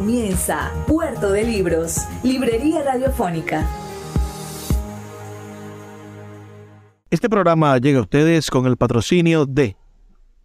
Comienza 0.00 0.72
Puerto 0.86 1.30
de 1.30 1.44
Libros, 1.44 2.06
Librería 2.22 2.82
Radiofónica. 2.82 3.68
Este 7.10 7.28
programa 7.28 7.76
llega 7.76 7.98
a 7.98 8.02
ustedes 8.04 8.50
con 8.50 8.64
el 8.64 8.78
patrocinio 8.78 9.44
de 9.44 9.76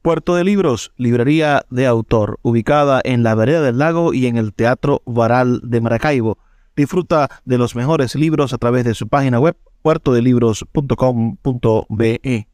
Puerto 0.01 0.35
de 0.35 0.43
Libros, 0.43 0.91
librería 0.97 1.65
de 1.69 1.87
autor, 1.87 2.37
ubicada 2.41 2.99
en 3.05 3.23
la 3.23 3.33
vereda 3.33 3.61
del 3.61 3.77
lago 3.77 4.13
y 4.13 4.25
en 4.25 4.35
el 4.35 4.53
Teatro 4.53 5.01
Varal 5.05 5.61
de 5.63 5.79
Maracaibo. 5.79 6.37
Disfruta 6.75 7.29
de 7.45 7.57
los 7.57 7.77
mejores 7.77 8.15
libros 8.15 8.51
a 8.51 8.57
través 8.57 8.83
de 8.83 8.93
su 8.93 9.07
página 9.07 9.39
web 9.39 9.55
puertodelibros.com.be. 9.83 12.49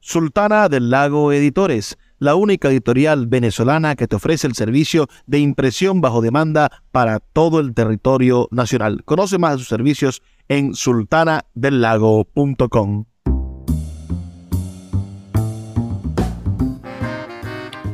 Sultana 0.00 0.68
del 0.68 0.90
Lago 0.90 1.32
Editores 1.32 1.96
la 2.18 2.34
única 2.34 2.68
editorial 2.68 3.26
venezolana 3.26 3.96
que 3.96 4.08
te 4.08 4.16
ofrece 4.16 4.46
el 4.46 4.54
servicio 4.54 5.08
de 5.26 5.38
impresión 5.38 6.00
bajo 6.00 6.20
demanda 6.20 6.70
para 6.92 7.20
todo 7.20 7.60
el 7.60 7.74
territorio 7.74 8.48
nacional. 8.50 9.02
Conoce 9.04 9.38
más 9.38 9.52
de 9.52 9.58
sus 9.58 9.68
servicios 9.68 10.22
en 10.48 10.74
sultanadelago.com. 10.74 13.04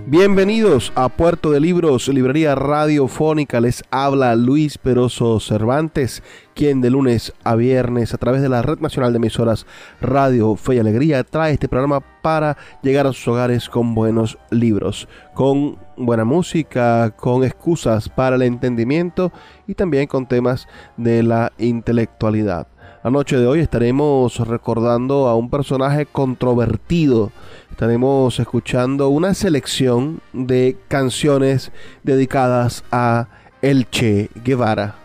Bienvenidos 0.06 0.92
a 0.94 1.08
Puerto 1.08 1.50
de 1.50 1.58
Libros, 1.58 2.06
librería 2.06 2.54
radiofónica. 2.54 3.60
Les 3.60 3.82
habla 3.90 4.36
Luis 4.36 4.78
Peroso 4.78 5.40
Cervantes, 5.40 6.22
quien 6.54 6.80
de 6.80 6.90
lunes 6.90 7.32
a 7.44 7.56
viernes 7.56 8.14
a 8.14 8.18
través 8.18 8.40
de 8.40 8.48
la 8.48 8.62
Red 8.62 8.78
Nacional 8.78 9.12
de 9.12 9.18
Emisoras 9.18 9.66
Radio 10.00 10.56
Fe 10.56 10.76
y 10.76 10.78
Alegría 10.78 11.24
trae 11.24 11.52
este 11.52 11.68
programa 11.68 12.00
para 12.22 12.56
llegar 12.82 13.06
a 13.06 13.12
sus 13.12 13.28
hogares 13.28 13.68
con 13.68 13.94
buenos 13.94 14.38
libros, 14.50 15.08
con 15.34 15.78
buena 15.96 16.24
música, 16.24 17.10
con 17.10 17.44
excusas 17.44 18.08
para 18.08 18.36
el 18.36 18.42
entendimiento 18.42 19.32
y 19.66 19.74
también 19.74 20.06
con 20.06 20.26
temas 20.26 20.66
de 20.96 21.22
la 21.22 21.52
intelectualidad. 21.58 22.68
La 23.02 23.10
noche 23.10 23.36
de 23.36 23.46
hoy 23.46 23.60
estaremos 23.60 24.38
recordando 24.48 25.28
a 25.28 25.36
un 25.36 25.50
personaje 25.50 26.06
controvertido. 26.06 27.32
Estaremos 27.70 28.40
escuchando 28.40 29.10
una 29.10 29.34
selección 29.34 30.20
de 30.32 30.78
canciones 30.88 31.70
dedicadas 32.02 32.82
a 32.90 33.28
El 33.60 33.90
Che 33.90 34.30
Guevara. 34.42 35.03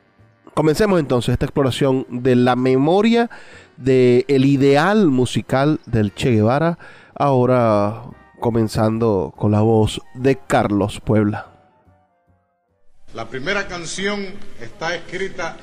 Comencemos 0.54 1.00
entonces 1.00 1.34
esta 1.34 1.46
exploración 1.46 2.06
de 2.10 2.36
la 2.36 2.56
memoria 2.56 3.30
del 3.78 4.26
el 4.28 4.46
ideal 4.46 5.08
musical 5.08 5.80
del 5.86 6.14
Che 6.14 6.32
Guevara, 6.32 6.78
ahora 7.16 8.04
comenzando 8.40 9.34
con 9.38 9.52
la 9.52 9.62
voz 9.62 10.02
de 10.14 10.38
Carlos 10.38 11.00
Puebla. 11.00 11.48
La 13.14 13.30
primera 13.30 13.68
canción 13.68 14.26
está 14.60 14.96
escrita 14.96 15.58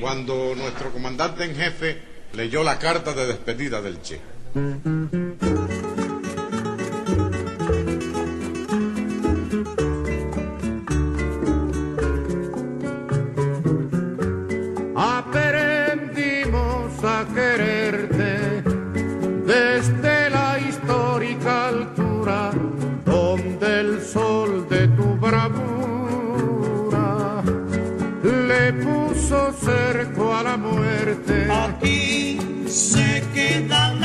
cuando 0.00 0.54
nuestro 0.56 0.92
comandante 0.92 1.44
en 1.44 1.54
jefe 1.54 2.02
leyó 2.34 2.62
la 2.62 2.78
carta 2.78 3.12
de 3.12 3.26
despedida 3.26 3.82
del 3.82 4.00
Che. 4.02 4.20
Se 32.72 33.22
queda 33.34 34.01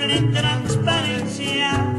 entrañable 0.00 0.30
transparencia 0.32 1.89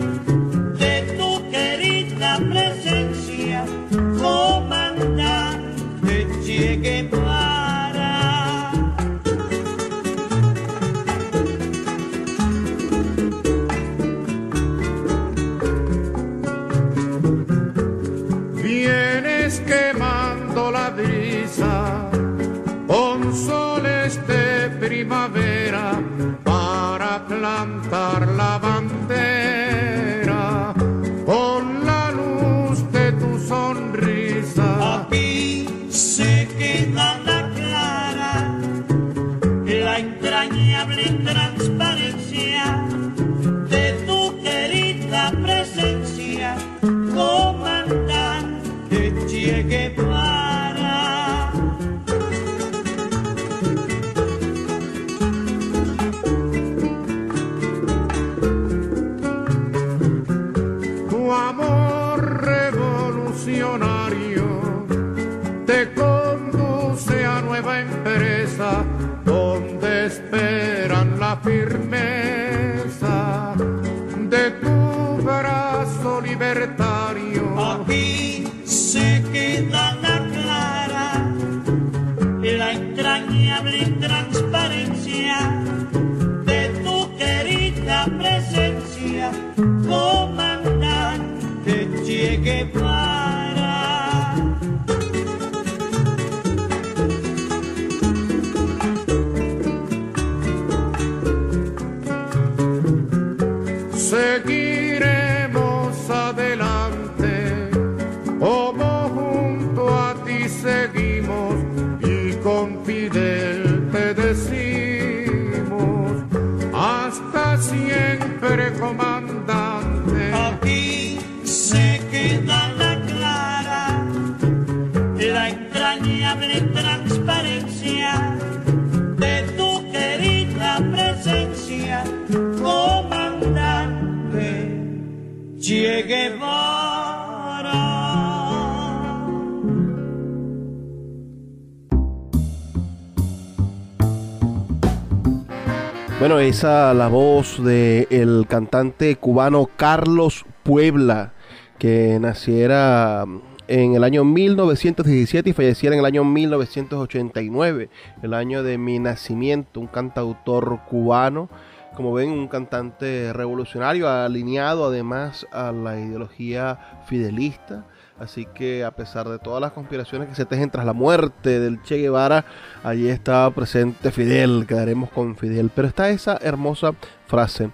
Bueno, 146.20 146.40
esa 146.40 146.94
la 146.94 147.08
voz 147.08 147.64
del 147.64 148.08
el 148.10 148.46
cantante 148.48 149.16
cubano 149.16 149.70
Carlos 149.76 150.46
Puebla, 150.64 151.34
que 151.80 152.20
naciera 152.20 153.26
en 153.68 153.96
el 153.96 154.04
año 154.04 154.24
1917 154.24 155.50
y 155.50 155.54
falleciera 155.54 155.96
en 155.96 156.00
el 156.00 156.06
año 156.06 156.24
1989, 156.24 157.90
el 158.22 158.34
año 158.34 158.64
de 158.64 158.78
mi 158.78 159.00
nacimiento, 159.00 159.80
un 159.80 159.88
cantautor 159.88 160.82
cubano, 160.88 161.50
como 161.96 162.14
ven, 162.14 162.32
un 162.32 162.48
cantante 162.48 163.34
revolucionario, 163.34 164.10
alineado 164.10 164.86
además 164.86 165.46
a 165.52 165.72
la 165.72 166.00
ideología 166.00 167.02
fidelista. 167.06 167.86
Así 168.20 168.46
que 168.46 168.84
a 168.84 168.92
pesar 168.92 169.28
de 169.28 169.40
todas 169.40 169.60
las 169.60 169.72
conspiraciones 169.72 170.30
que 170.30 170.36
se 170.36 170.46
tejen 170.46 170.70
tras 170.70 170.86
la 170.86 170.94
muerte 170.94 171.60
del 171.60 171.82
Che 171.82 171.98
Guevara, 171.98 172.46
allí 172.84 173.10
estaba 173.10 173.50
presente 173.50 174.12
Fidel, 174.12 174.66
quedaremos 174.68 175.10
con 175.10 175.36
Fidel. 175.36 175.72
Pero 175.74 175.88
está 175.88 176.10
esa 176.10 176.38
hermosa 176.40 176.94
frase, 177.26 177.72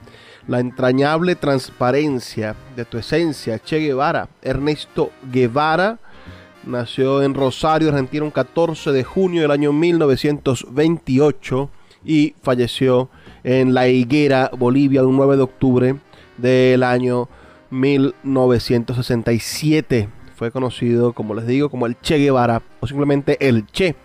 la 0.48 0.62
entrañable 0.62 1.36
transparencia 1.36 2.56
de 2.78 2.86
tu 2.86 2.98
esencia, 2.98 3.60
Che 3.60 3.80
Guevara. 3.80 4.30
Ernesto 4.42 5.12
Guevara 5.30 6.00
nació 6.66 7.22
en 7.24 7.34
Rosario, 7.34 7.90
Argentina, 7.90 8.24
un 8.24 8.32
14 8.32 8.94
de 8.94 9.04
junio 9.04 9.42
del 9.42 9.52
año 9.52 9.74
1928 9.74 11.70
y 12.06 12.36
falleció 12.42 13.10
en 13.48 13.74
La 13.74 13.88
Higuera, 13.88 14.52
Bolivia, 14.58 15.06
un 15.06 15.16
9 15.16 15.38
de 15.38 15.44
octubre 15.44 15.96
del 16.38 16.84
año 16.84 17.30
1967 17.70 20.10
fue 20.36 20.52
conocido, 20.52 21.14
como 21.14 21.34
les 21.34 21.48
digo, 21.48 21.70
como 21.70 21.86
el 21.86 21.98
Che 22.02 22.18
Guevara 22.18 22.62
o 22.82 22.88
simplemente 22.88 23.38
el 23.48 23.66
Che, 23.68 23.96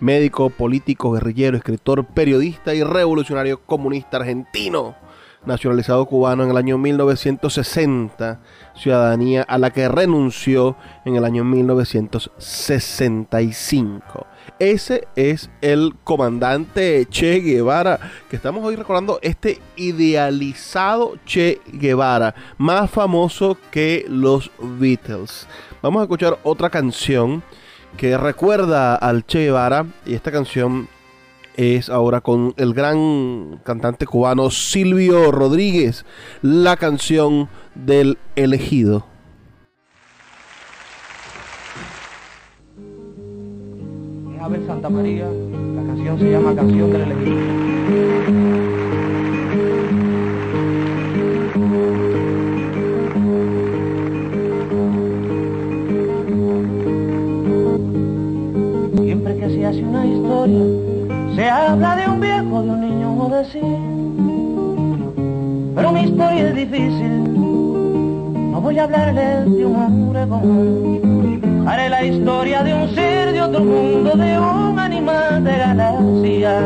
médico, 0.00 0.48
político, 0.48 1.12
guerrillero, 1.12 1.58
escritor, 1.58 2.06
periodista 2.06 2.74
y 2.74 2.82
revolucionario 2.82 3.60
comunista 3.66 4.16
argentino, 4.16 4.94
nacionalizado 5.44 6.06
cubano 6.06 6.44
en 6.44 6.50
el 6.50 6.56
año 6.56 6.78
1960, 6.78 8.40
ciudadanía 8.74 9.42
a 9.42 9.58
la 9.58 9.74
que 9.74 9.88
renunció 9.88 10.74
en 11.04 11.16
el 11.16 11.26
año 11.26 11.44
1965. 11.44 14.26
Ese 14.58 15.06
es 15.16 15.50
el 15.60 15.94
comandante 16.04 17.06
Che 17.10 17.40
Guevara, 17.40 17.98
que 18.30 18.36
estamos 18.36 18.64
hoy 18.64 18.76
recordando 18.76 19.18
este 19.22 19.60
idealizado 19.76 21.16
Che 21.26 21.60
Guevara, 21.66 22.34
más 22.58 22.90
famoso 22.90 23.58
que 23.70 24.06
los 24.08 24.50
Beatles. 24.58 25.46
Vamos 25.82 26.00
a 26.00 26.04
escuchar 26.04 26.38
otra 26.42 26.70
canción 26.70 27.42
que 27.96 28.16
recuerda 28.16 28.94
al 28.94 29.26
Che 29.26 29.44
Guevara 29.44 29.86
y 30.06 30.14
esta 30.14 30.32
canción 30.32 30.88
es 31.56 31.88
ahora 31.88 32.20
con 32.20 32.54
el 32.56 32.74
gran 32.74 33.60
cantante 33.64 34.06
cubano 34.06 34.50
Silvio 34.50 35.32
Rodríguez, 35.32 36.04
la 36.42 36.76
canción 36.76 37.48
del 37.74 38.18
elegido. 38.36 39.15
En 44.46 44.52
Abel 44.52 44.66
Santa 44.68 44.88
María, 44.88 45.26
la 45.26 45.82
canción 45.82 46.18
se 46.20 46.30
llama 46.30 46.54
Canción 46.54 46.92
del 46.92 47.02
Elegido. 47.02 47.36
Siempre 59.02 59.36
que 59.36 59.50
se 59.50 59.66
hace 59.66 59.82
una 59.82 60.06
historia, 60.06 60.64
se 61.34 61.50
habla 61.50 61.96
de 61.96 62.08
un 62.08 62.20
viejo, 62.20 62.62
de 62.62 62.70
un 62.70 62.80
niño 62.82 63.18
o 63.18 63.28
de 63.28 63.44
sí. 63.46 63.60
Pero 65.74 65.90
mi 65.90 66.02
historia 66.02 66.48
es 66.50 66.54
difícil, 66.54 67.24
no 68.52 68.60
voy 68.60 68.78
a 68.78 68.84
hablarles 68.84 69.44
de 69.56 69.66
un 69.66 69.74
hombre 69.74 70.28
común. 70.28 71.05
Haré 71.66 71.88
la 71.88 72.04
historia 72.04 72.62
de 72.62 72.72
un 72.72 72.94
ser 72.94 73.32
de 73.32 73.42
otro 73.42 73.64
mundo, 73.64 74.16
de 74.16 74.38
un 74.38 74.78
animal 74.78 75.42
de 75.42 75.58
galaxia. 75.58 76.60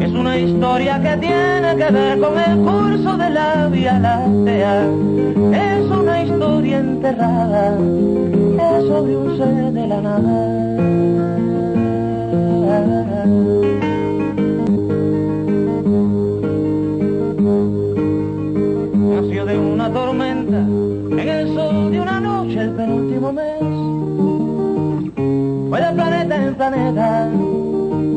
Es 0.00 0.12
una 0.12 0.38
historia 0.38 0.98
que 0.98 1.16
tiene 1.18 1.76
que 1.76 1.92
ver 1.92 2.18
con 2.18 2.38
el 2.38 2.56
curso 2.56 3.18
de 3.18 3.28
la 3.28 3.66
Vía 3.66 3.98
Láctea. 3.98 4.86
Es 5.52 5.90
una 5.90 6.22
historia 6.22 6.78
enterrada, 6.78 7.76
es 7.76 8.86
sobre 8.86 9.14
un 9.14 9.36
ser 9.36 9.72
de 9.72 9.86
la 9.86 10.00
nada. 10.00 10.72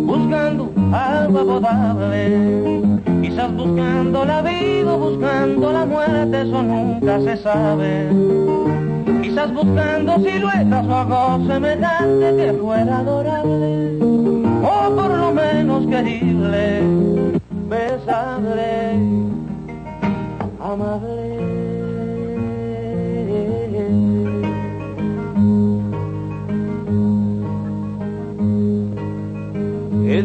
Buscando 0.05 0.71
agua 0.93 1.45
potable. 1.45 2.81
Quizás 3.21 3.51
buscando 3.53 4.25
la 4.25 4.41
vida, 4.41 4.95
buscando 4.95 5.71
la 5.71 5.85
muerte, 5.85 6.41
eso 6.41 6.63
nunca 6.63 7.19
se 7.21 7.37
sabe. 7.37 8.09
Quizás 9.21 9.53
buscando 9.53 10.17
siluetas 10.19 10.85
o 10.87 10.95
algo 10.95 11.47
semejante 11.47 12.35
que 12.37 12.53
fuera 12.53 12.99
adorable. 12.99 13.97
O 14.63 14.95
por 14.95 15.09
lo 15.09 15.31
menos 15.33 15.87
querible, 15.87 16.81
besable, 17.67 18.93
amable. 20.59 21.24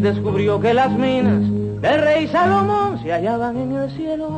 Descubrió 0.01 0.59
que 0.59 0.73
las 0.73 0.91
minas 0.93 1.43
del 1.83 2.01
rey 2.01 2.27
Salomón 2.29 2.99
se 3.03 3.13
hallaban 3.13 3.57
en 3.57 3.73
el 3.73 3.91
cielo. 3.91 4.31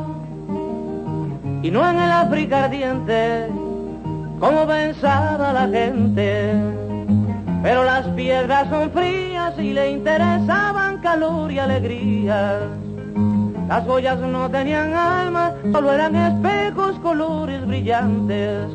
y 1.61 1.71
no 1.71 1.89
en 1.89 1.95
el 1.97 2.11
África 2.11 2.65
ardiente, 2.65 3.47
como 4.41 4.67
pensaba 4.67 5.53
la 5.53 5.67
gente. 5.69 6.53
Pero 7.63 7.85
las 7.85 8.05
piedras 8.09 8.67
son 8.69 8.91
frías 8.91 9.57
y 9.57 9.71
le 9.71 9.91
interesaban 9.91 10.97
calor 10.97 11.49
y 11.49 11.59
alegría. 11.59 12.59
Las 13.69 13.85
joyas 13.85 14.19
no 14.19 14.49
tenían 14.49 14.93
alma, 14.93 15.53
solo 15.71 15.93
eran 15.93 16.13
espejos, 16.17 16.99
colores 16.99 17.65
brillantes. 17.65 18.67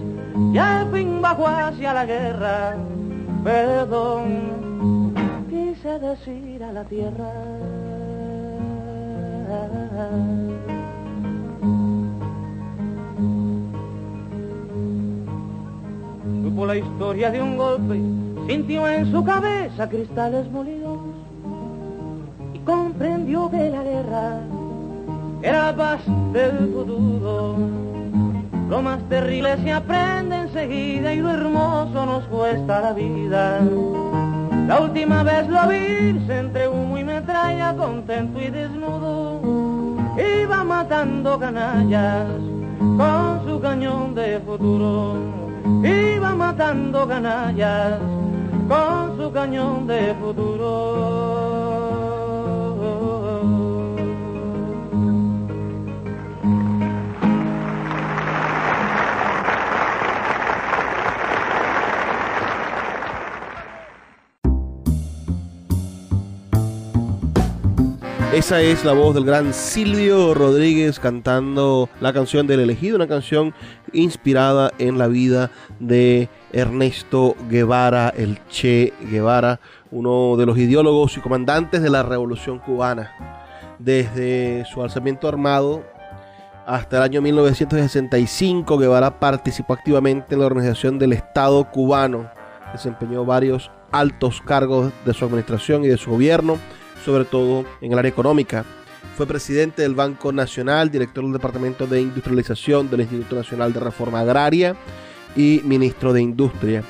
Y 0.54 0.56
al 0.56 0.90
fin 0.90 1.20
bajó 1.20 1.46
hacia 1.46 1.92
la 1.92 2.06
guerra, 2.06 2.76
perdón, 3.44 4.67
decir 5.96 6.62
a 6.62 6.72
la 6.72 6.84
tierra. 6.84 7.32
Supo 16.42 16.66
la 16.66 16.76
historia 16.76 17.30
de 17.30 17.40
un 17.40 17.56
golpe, 17.56 18.00
sintió 18.46 18.86
en 18.86 19.10
su 19.10 19.24
cabeza 19.24 19.88
cristales 19.88 20.50
molidos 20.50 20.98
y 22.52 22.58
comprendió 22.58 23.50
que 23.50 23.70
la 23.70 23.82
guerra 23.82 24.40
era 25.42 25.74
paz 25.74 26.00
del 26.34 26.70
futuro. 26.74 27.56
Lo 28.68 28.82
más 28.82 29.00
terrible 29.08 29.56
se 29.62 29.72
aprende 29.72 30.36
enseguida 30.36 31.14
y 31.14 31.20
lo 31.22 31.30
hermoso 31.30 32.04
nos 32.04 32.24
cuesta 32.24 32.80
la 32.82 32.92
vida. 32.92 33.60
La 34.68 34.80
última 34.82 35.22
vez 35.22 35.48
lo 35.48 35.66
vi 35.66 36.20
entre 36.28 36.68
humo 36.68 36.98
y 36.98 37.02
metralla, 37.02 37.74
contento 37.74 38.38
y 38.38 38.50
desnudo. 38.50 39.40
Iba 40.18 40.62
matando 40.62 41.38
canallas 41.38 42.26
con 42.78 43.46
su 43.46 43.58
cañón 43.62 44.14
de 44.14 44.38
futuro. 44.40 45.16
Iba 45.82 46.34
matando 46.34 47.08
canallas 47.08 47.98
con 48.68 49.16
su 49.16 49.32
cañón 49.32 49.86
de 49.86 50.14
futuro. 50.20 51.47
Esa 68.32 68.60
es 68.60 68.84
la 68.84 68.92
voz 68.92 69.14
del 69.14 69.24
gran 69.24 69.54
Silvio 69.54 70.34
Rodríguez 70.34 71.00
cantando 71.00 71.88
la 71.98 72.12
canción 72.12 72.46
del 72.46 72.60
elegido, 72.60 72.96
una 72.96 73.08
canción 73.08 73.54
inspirada 73.94 74.70
en 74.78 74.98
la 74.98 75.06
vida 75.08 75.50
de 75.80 76.28
Ernesto 76.52 77.34
Guevara, 77.48 78.10
el 78.10 78.38
Che 78.50 78.92
Guevara, 79.10 79.60
uno 79.90 80.36
de 80.36 80.44
los 80.44 80.58
ideólogos 80.58 81.16
y 81.16 81.20
comandantes 81.20 81.80
de 81.80 81.88
la 81.88 82.02
Revolución 82.02 82.58
Cubana. 82.58 83.40
Desde 83.78 84.66
su 84.66 84.82
alzamiento 84.82 85.26
armado 85.26 85.82
hasta 86.66 86.98
el 86.98 87.04
año 87.04 87.22
1965, 87.22 88.76
Guevara 88.76 89.18
participó 89.18 89.72
activamente 89.72 90.34
en 90.34 90.40
la 90.40 90.46
organización 90.46 90.98
del 90.98 91.14
Estado 91.14 91.64
cubano, 91.70 92.30
desempeñó 92.74 93.24
varios 93.24 93.70
altos 93.90 94.42
cargos 94.42 94.92
de 95.06 95.14
su 95.14 95.24
administración 95.24 95.82
y 95.82 95.88
de 95.88 95.96
su 95.96 96.10
gobierno 96.10 96.58
sobre 97.08 97.24
todo 97.24 97.64
en 97.80 97.90
el 97.90 97.98
área 97.98 98.10
económica. 98.10 98.66
Fue 99.16 99.26
presidente 99.26 99.80
del 99.80 99.94
Banco 99.94 100.30
Nacional, 100.30 100.90
director 100.90 101.24
del 101.24 101.32
Departamento 101.32 101.86
de 101.86 102.02
Industrialización 102.02 102.90
del 102.90 103.00
Instituto 103.00 103.34
Nacional 103.34 103.72
de 103.72 103.80
Reforma 103.80 104.20
Agraria 104.20 104.76
y 105.34 105.62
ministro 105.64 106.12
de 106.12 106.20
Industria. 106.20 106.82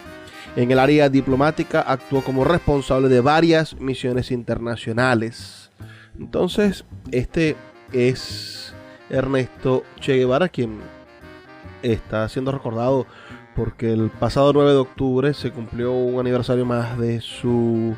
En 0.57 0.73
el 0.73 0.81
área 0.81 1.09
diplomática 1.09 1.83
actuó 1.83 2.25
como 2.25 2.43
responsable 2.43 3.09
de 3.09 3.21
varias 3.21 3.79
misiones 3.79 4.33
internacionales. 4.33 5.71
Entonces, 6.19 6.85
este 7.13 7.55
es 7.93 8.75
Ernesto 9.11 9.85
Che 10.01 10.17
Guevara, 10.17 10.49
quien 10.49 10.81
está 11.81 12.29
siendo 12.29 12.51
recordado 12.51 13.07
porque 13.55 13.93
el 13.93 14.11
pasado 14.11 14.53
9 14.53 14.73
de 14.73 14.79
octubre 14.79 15.33
se 15.33 15.53
cumplió 15.53 15.93
un 15.93 16.19
aniversario 16.19 16.67
más 16.67 16.99
de 16.99 17.21
su 17.21 17.95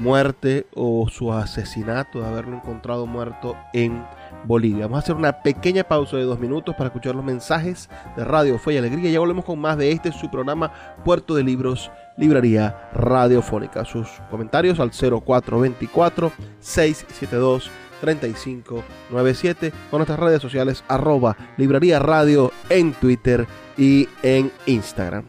muerte 0.00 0.66
o 0.74 1.06
su 1.08 1.32
asesinato, 1.32 2.20
de 2.20 2.26
haberlo 2.26 2.56
encontrado 2.56 3.06
muerto 3.06 3.56
en 3.72 4.04
Bolivia. 4.44 4.86
Vamos 4.86 4.96
a 4.96 5.00
hacer 5.00 5.16
una 5.16 5.42
pequeña 5.42 5.84
pausa 5.84 6.16
de 6.16 6.24
dos 6.24 6.40
minutos 6.40 6.74
para 6.74 6.88
escuchar 6.88 7.14
los 7.14 7.24
mensajes 7.24 7.88
de 8.16 8.24
Radio 8.24 8.58
Fe 8.58 8.74
y 8.74 8.76
Alegría. 8.78 9.10
Ya 9.10 9.20
volvemos 9.20 9.44
con 9.44 9.58
más 9.58 9.76
de 9.76 9.92
este 9.92 10.10
su 10.12 10.30
programa 10.30 10.72
Puerto 11.04 11.34
de 11.34 11.44
Libros, 11.44 11.90
Librería 12.16 12.90
Radiofónica. 12.94 13.84
Sus 13.84 14.08
comentarios 14.30 14.80
al 14.80 14.90
0424 14.90 16.32
672 16.60 17.70
3597 18.00 19.72
con 19.90 19.98
nuestras 19.98 20.18
redes 20.18 20.40
sociales 20.40 20.82
arroba 20.88 21.36
librería 21.58 21.98
radio 21.98 22.50
en 22.70 22.94
Twitter 22.94 23.46
y 23.76 24.08
en 24.22 24.50
Instagram. 24.66 25.24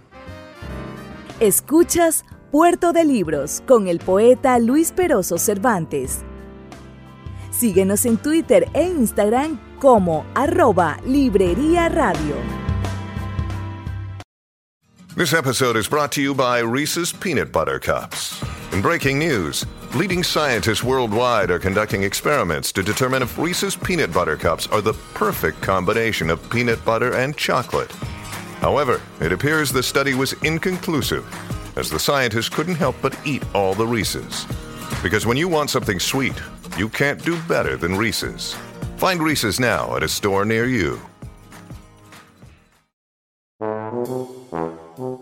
Escuchas 1.42 2.24
Puerto 2.51 2.91
de 2.91 3.05
Libros 3.05 3.63
con 3.65 3.88
el 3.88 4.00
poeta 4.00 4.60
Luis 4.60 4.91
Peroso 4.91 5.38
Cervantes. 5.38 6.20
Síguenos 7.50 8.05
en 8.05 8.17
Twitter 8.17 8.67
e 8.74 8.84
Instagram 8.84 9.58
como 9.79 10.25
arroba 10.36 10.98
Librería 11.05 11.88
Radio. 11.88 12.36
This 15.15 15.31
episode 15.31 15.77
is 15.77 15.88
brought 15.88 16.12
to 16.12 16.22
you 16.22 16.36
by 16.36 16.60
Reese's 16.60 17.13
Peanut 17.13 17.53
Butter 17.53 17.79
Cups. 17.79 18.43
In 18.74 18.81
breaking 18.81 19.17
news, 19.17 19.65
leading 19.96 20.22
scientists 20.22 20.84
worldwide 20.84 21.51
are 21.51 21.60
conducting 21.60 22.03
experiments 22.03 22.74
to 22.74 22.84
determine 22.84 23.24
if 23.24 23.38
Reese's 23.38 23.77
Peanut 23.77 24.12
Butter 24.12 24.36
Cups 24.36 24.67
are 24.74 24.81
the 24.81 24.93
perfect 25.13 25.62
combination 25.62 26.29
of 26.29 26.41
peanut 26.50 26.84
butter 26.84 27.13
and 27.13 27.38
chocolate. 27.38 27.93
However, 28.60 29.00
it 29.22 29.31
appears 29.31 29.72
the 29.72 29.81
study 29.81 30.15
was 30.15 30.34
inconclusive 30.43 31.25
as 31.75 31.90
the 31.90 32.00
scientists 32.00 32.50
couldn't 32.50 32.75
help 32.75 32.96
but 33.01 33.18
eat 33.25 33.44
all 33.54 33.74
the 33.74 33.86
Reese's. 33.86 34.46
Because 35.04 35.25
when 35.25 35.38
you 35.38 35.48
want 35.48 35.70
something 35.70 36.00
sweet, 36.00 36.40
you 36.78 36.90
can't 36.90 37.24
do 37.24 37.38
better 37.48 37.78
than 37.78 37.96
Reese's. 37.98 38.56
Find 38.98 39.22
Reese's 39.22 39.60
now 39.60 39.96
at 39.96 40.04
a 40.04 40.08
store 40.08 40.46
near 40.46 40.66
you. 40.66 41.00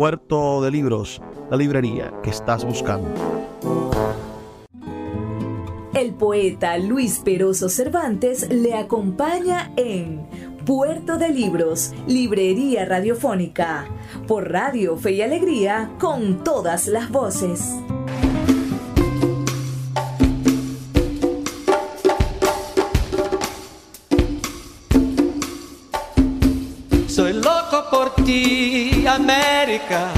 Puerto 0.00 0.62
de 0.62 0.70
Libros, 0.70 1.20
la 1.50 1.58
librería 1.58 2.10
que 2.22 2.30
estás 2.30 2.64
buscando. 2.64 3.06
El 5.92 6.14
poeta 6.14 6.78
Luis 6.78 7.20
Peroso 7.22 7.68
Cervantes 7.68 8.48
le 8.48 8.72
acompaña 8.72 9.70
en 9.76 10.26
Puerto 10.64 11.18
de 11.18 11.28
Libros, 11.28 11.92
Librería 12.06 12.86
Radiofónica, 12.86 13.88
por 14.26 14.50
Radio 14.50 14.96
Fe 14.96 15.12
y 15.12 15.20
Alegría, 15.20 15.90
con 16.00 16.42
todas 16.44 16.86
las 16.86 17.10
voces. 17.10 17.70
Por 27.88 28.10
ti, 28.24 29.04
América. 29.06 30.08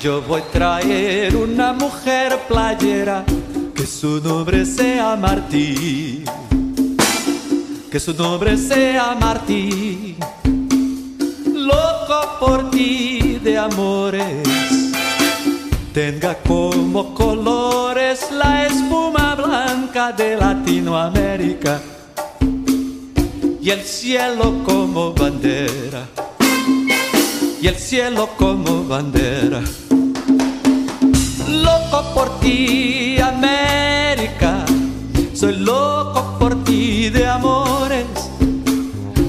Yo 0.00 0.22
voy 0.22 0.40
a 0.40 0.44
traer 0.44 1.34
una 1.36 1.72
mujer 1.72 2.38
playera 2.48 3.24
que 3.74 3.86
su 3.86 4.20
nombre 4.20 4.64
sea 4.64 5.16
Martí. 5.16 6.24
Que 7.90 7.98
su 7.98 8.12
nombre 8.14 8.56
sea 8.56 9.16
Martí. 9.18 10.16
loco 11.52 12.36
por 12.38 12.70
ti 12.70 13.40
de 13.42 13.58
amores. 13.58 14.42
Tenga 15.92 16.34
como 16.36 17.14
colores 17.14 18.30
la 18.30 18.66
espuma 18.66 19.34
blanca 19.34 20.12
de 20.12 20.36
Latinoamérica 20.36 21.80
y 23.62 23.70
el 23.70 23.82
cielo 23.82 24.64
como 24.64 25.14
bandera. 25.14 26.08
Y 27.60 27.68
el 27.68 27.76
cielo 27.76 28.28
como 28.36 28.84
bandera. 28.84 29.62
Loco 31.48 32.12
por 32.12 32.40
ti, 32.40 33.18
América. 33.20 34.64
Soy 35.32 35.58
loco 35.58 36.38
por 36.40 36.64
ti 36.64 37.08
de 37.10 37.24
amores. 37.24 38.06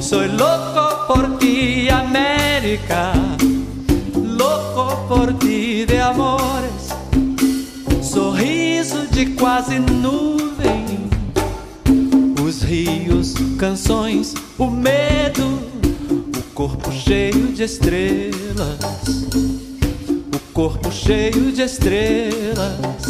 Soy 0.01 0.29
loco 0.29 1.05
por 1.07 1.37
ti, 1.37 1.87
América. 1.89 3.13
Loco 4.15 5.05
por 5.07 5.37
ti 5.37 5.85
de 5.85 6.01
amores. 6.01 6.89
Sorriso 8.01 9.05
de 9.11 9.35
quase 9.35 9.79
nuvem. 9.79 10.42
Os 12.73 12.79
rios, 12.79 13.33
canções, 13.59 14.33
o 14.57 14.65
medo. 14.65 15.59
O 16.35 16.41
corpo 16.55 16.91
cheio 16.91 17.49
de 17.49 17.61
estrelas. 17.61 18.79
O 20.33 20.39
corpo 20.53 20.91
cheio 20.91 21.51
de 21.51 21.61
estrelas. 21.61 23.03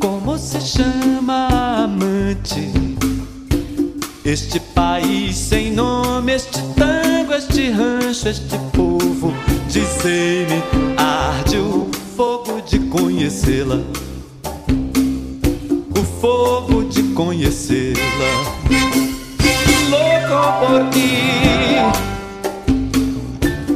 Como 0.00 0.36
se 0.36 0.60
chama 0.60 1.84
amante? 1.84 2.72
Este 4.24 4.58
país 4.58 5.36
sem 5.36 5.70
nome, 5.72 6.34
este 6.34 6.60
tango, 6.74 7.34
este 7.34 7.70
rancho, 7.70 8.28
este 8.28 8.58
povo. 8.72 9.32
Dizei-me, 9.68 10.60
arde 10.96 11.58
o 11.58 11.88
fogo 12.16 12.60
de 12.62 12.80
conhecê-la. 12.88 13.80
O 15.96 16.20
fogo 16.20 16.82
de 16.84 16.91
conhecê-la. 17.24 18.32
Louco 19.92 20.42
por 20.60 20.90
ti, 20.90 21.12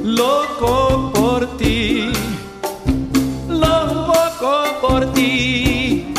louco 0.02 1.12
por 1.14 1.46
ti, 1.56 2.10
louco 3.48 4.56
por 4.80 5.12
ti, 5.12 6.12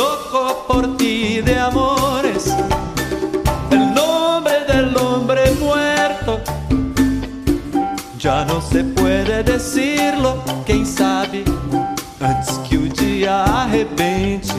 loco 0.00 0.64
por 0.66 0.96
ti 0.96 1.42
de 1.42 1.58
amores. 1.58 2.44
El 3.70 3.92
nombre 3.92 4.64
del 4.64 4.96
hombre 4.96 5.50
muerto. 5.60 6.40
Já 8.18 8.46
não 8.46 8.62
se 8.62 8.82
puede 8.82 9.42
decirlo, 9.42 10.42
quem 10.64 10.86
sabe. 10.86 11.44
Antes 12.20 12.56
que 12.64 12.76
o 12.76 12.88
dia 12.88 13.32
arrebente, 13.32 14.52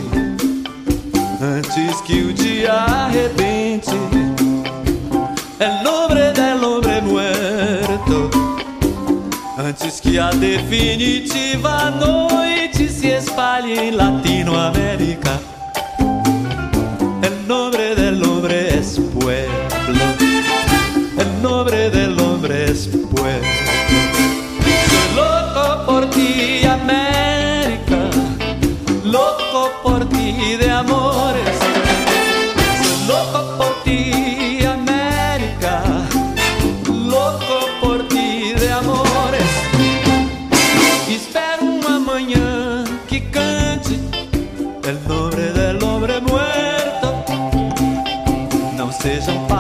antes 1.60 2.02
que 2.02 2.24
o 2.24 2.34
dia 2.34 2.74
arrebente. 3.06 3.92
El 5.60 5.84
nombre 5.84 6.32
del 6.32 6.64
hombre 6.64 7.02
muerto, 7.02 8.30
antes 9.58 10.00
que 10.00 10.20
a 10.20 10.30
definitiva 10.30 11.92
noite 11.92 12.88
se 12.88 13.18
espalhe 13.18 13.90
em 13.90 13.92
Latinoamérica. 13.92 15.40
El 17.22 17.48
nombre 17.48 17.94
del 17.96 18.24
hombre 18.24 18.80
es 18.80 19.00
pueblo. 19.20 20.06
El 21.18 21.42
nombre 21.42 21.90
del 21.90 22.18
hombre 22.20 22.72
es 22.72 22.88
pueblo. 22.88 23.48
Soy 24.92 25.10
loco 25.16 25.86
por 25.86 26.10
ti, 26.12 26.66
América. 26.66 28.00
Loco 29.04 29.72
por 29.84 30.08
ti 30.08 30.56
de 30.58 30.72
amores. 30.72 31.09
sejam 49.02 49.48
paz. 49.48 49.59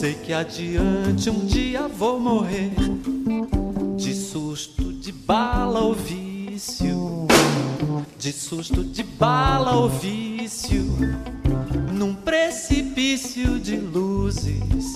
Sei 0.00 0.14
que 0.14 0.32
adiante 0.32 1.28
um 1.28 1.44
dia 1.44 1.86
vou 1.86 2.18
morrer. 2.18 2.72
De 3.98 4.14
susto 4.14 4.94
de 4.94 5.12
bala 5.12 5.80
ou 5.80 5.92
vício. 5.92 7.26
De 8.18 8.32
susto 8.32 8.82
de 8.82 9.02
bala 9.02 9.76
ou 9.76 9.90
vício. 9.90 10.86
Num 11.92 12.14
precipício 12.14 13.60
de 13.60 13.76
luzes. 13.76 14.94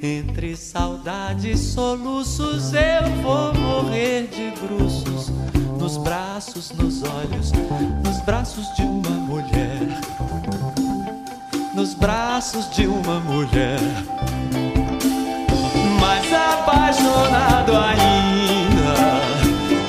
Entre 0.00 0.54
saudade 0.54 1.50
e 1.50 1.56
soluços 1.56 2.72
eu 2.74 3.10
vou 3.22 3.52
morrer 3.54 4.28
de 4.28 4.52
bruços 4.60 5.32
Nos 5.80 5.96
braços, 5.96 6.70
nos 6.70 7.02
olhos, 7.02 7.50
nos 8.04 8.20
braços 8.24 8.66
de 8.76 8.82
uma 8.82 9.10
mulher 9.10 10.15
Nos 11.76 11.92
braços 11.92 12.70
de 12.70 12.86
uma 12.86 13.20
mulher. 13.20 13.78
Mais 16.00 16.32
apaixonado 16.32 17.72
ainda 17.76 19.20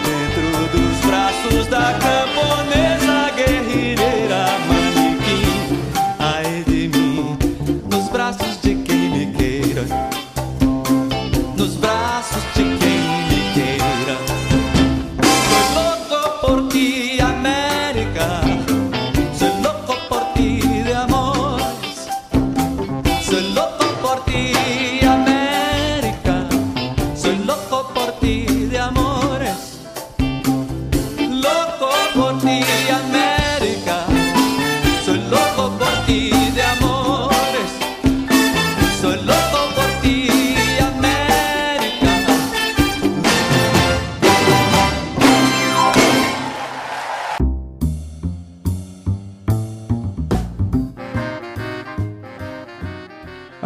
Dentro 0.04 0.68
dos 0.78 1.00
braços 1.06 1.68
da 1.68 1.94
camponesa 1.94 2.97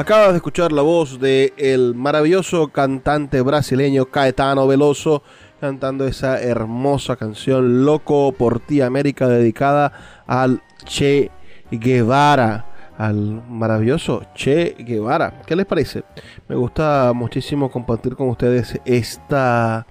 Acabas 0.01 0.31
de 0.31 0.37
escuchar 0.37 0.71
la 0.71 0.81
voz 0.81 1.19
de 1.19 1.53
el 1.57 1.93
maravilloso 1.93 2.69
cantante 2.69 3.39
brasileño 3.41 4.07
Caetano 4.07 4.65
Veloso 4.65 5.21
cantando 5.59 6.07
esa 6.07 6.41
hermosa 6.41 7.17
canción 7.17 7.85
Loco 7.85 8.31
por 8.31 8.59
ti 8.59 8.81
América 8.81 9.27
dedicada 9.27 10.23
al 10.25 10.63
Che 10.85 11.29
Guevara, 11.69 12.65
al 12.97 13.43
maravilloso 13.47 14.23
Che 14.33 14.75
Guevara. 14.79 15.43
¿Qué 15.45 15.55
les 15.55 15.67
parece? 15.67 16.03
Me 16.47 16.55
gusta 16.55 17.11
muchísimo 17.13 17.69
compartir 17.69 18.15
con 18.15 18.27
ustedes 18.29 18.81
esta, 18.85 19.85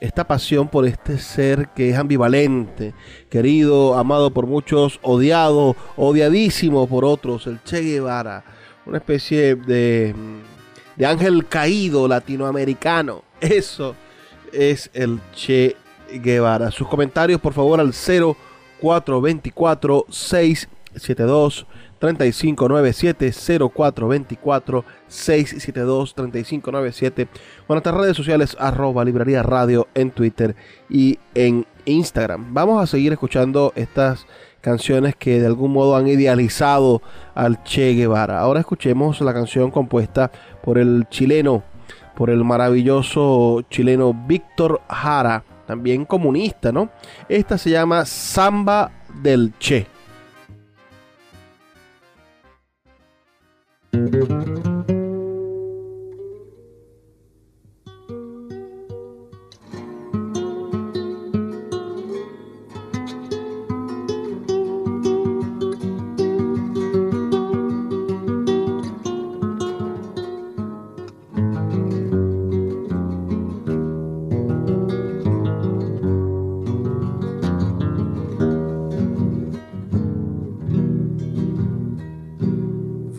esta 0.00 0.28
pasión 0.28 0.68
por 0.68 0.86
este 0.86 1.18
ser 1.18 1.70
que 1.70 1.90
es 1.90 1.98
ambivalente, 1.98 2.94
querido, 3.28 3.98
amado 3.98 4.32
por 4.32 4.46
muchos, 4.46 5.00
odiado, 5.02 5.74
odiadísimo 5.96 6.86
por 6.86 7.04
otros, 7.04 7.48
el 7.48 7.60
Che 7.64 7.80
Guevara, 7.80 8.44
una 8.86 8.98
especie 8.98 9.54
de, 9.54 10.14
de 10.96 11.06
ángel 11.06 11.46
caído 11.46 12.08
latinoamericano. 12.08 13.22
Eso 13.40 13.94
es 14.52 14.90
el 14.94 15.20
Che 15.34 15.76
Guevara. 16.12 16.70
Sus 16.70 16.88
comentarios, 16.88 17.40
por 17.40 17.52
favor, 17.52 17.80
al 17.80 17.92
0424 17.92 20.06
672 20.08 21.66
3597 21.98 23.32
0424 23.74 24.84
672 25.08 26.14
3597 26.14 27.28
o 27.66 27.72
nuestras 27.72 27.96
redes 27.96 28.16
sociales 28.16 28.56
arroba 28.58 29.04
librería 29.04 29.42
radio 29.42 29.88
en 29.94 30.10
Twitter 30.10 30.54
y 30.90 31.18
en 31.34 31.66
Instagram. 31.86 32.52
Vamos 32.52 32.82
a 32.82 32.86
seguir 32.86 33.12
escuchando 33.12 33.72
estas 33.74 34.26
canciones 34.64 35.14
que 35.14 35.38
de 35.38 35.46
algún 35.46 35.72
modo 35.72 35.94
han 35.94 36.08
idealizado 36.08 37.02
al 37.34 37.62
Che 37.62 37.92
Guevara. 37.92 38.40
Ahora 38.40 38.60
escuchemos 38.60 39.20
la 39.20 39.34
canción 39.34 39.70
compuesta 39.70 40.32
por 40.62 40.78
el 40.78 41.06
chileno, 41.10 41.62
por 42.16 42.30
el 42.30 42.42
maravilloso 42.44 43.62
chileno 43.68 44.14
Víctor 44.26 44.80
Jara, 44.88 45.44
también 45.66 46.06
comunista, 46.06 46.72
¿no? 46.72 46.88
Esta 47.28 47.58
se 47.58 47.70
llama 47.70 48.06
Samba 48.06 48.90
del 49.22 49.52
Che. 49.58 49.86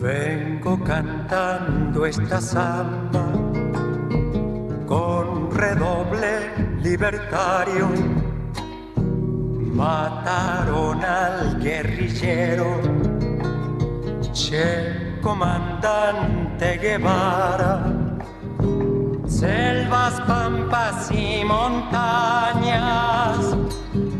Vengo 0.05 0.77
cantando 0.83 2.05
esta 2.05 2.39
samba 2.39 3.25
con 4.85 5.49
redoble 5.49 6.77
libertario. 6.79 7.89
Mataron 9.73 11.03
al 11.03 11.59
guerrillero, 11.59 12.79
Che 14.31 15.17
comandante 15.23 16.77
Guevara. 16.77 17.91
Selvas, 19.25 20.21
pampas 20.27 21.09
y 21.09 21.43
montañas, 21.43 23.39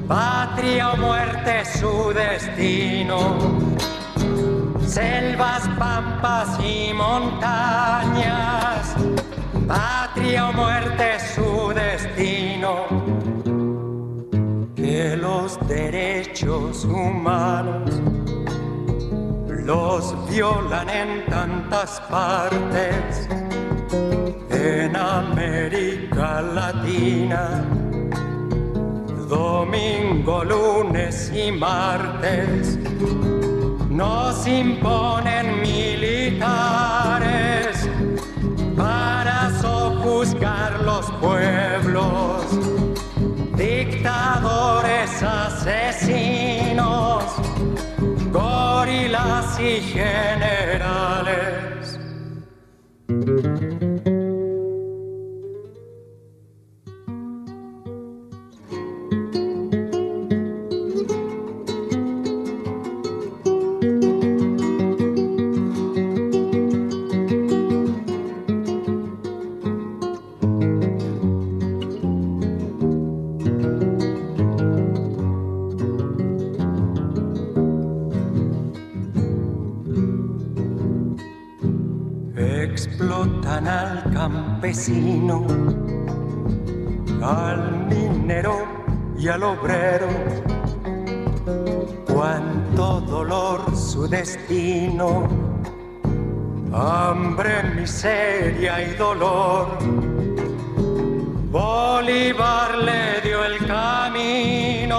patria 0.08 0.94
o 0.94 0.98
muerte 0.98 1.64
su 1.64 2.12
destino 2.12 3.65
selvas, 4.96 5.68
pampas 5.78 6.58
y 6.64 6.94
montañas, 6.94 8.96
patria 9.68 10.48
o 10.48 10.54
muerte 10.54 11.20
su 11.20 11.74
destino. 11.74 12.86
Que 14.74 15.18
los 15.18 15.60
derechos 15.68 16.86
humanos 16.86 17.92
los 19.66 20.16
violan 20.30 20.90
en 20.90 21.26
tantas 21.26 22.00
partes, 22.10 23.28
en 24.50 24.96
América 24.96 26.42
Latina, 26.42 27.66
domingo, 29.28 30.46
lunes 30.46 31.34
y 31.36 31.52
martes 31.52 32.80
nos 33.96 34.46
imponen 34.46 35.62
militares 35.62 36.38
para 38.76 39.58
sojuzgar 39.62 40.82
los 40.82 41.10
pueblos, 41.22 42.44
dictadores 43.56 45.24
asesinos, 45.24 47.24
gorilas 48.34 49.58
y 49.62 49.80
generales. 49.80 51.75
Explotan 83.46 83.68
al 83.68 84.12
campesino, 84.12 85.46
al 87.22 87.86
minero 87.88 88.66
y 89.20 89.28
al 89.28 89.44
obrero. 89.44 90.08
Cuánto 92.12 93.02
dolor 93.02 93.62
su 93.76 94.08
destino, 94.08 95.28
hambre, 96.74 97.64
miseria 97.76 98.82
y 98.82 98.96
dolor. 98.96 99.78
Bolívar 101.52 102.80
le 102.80 103.22
dio 103.22 103.46
el 103.46 103.64
camino 103.68 104.96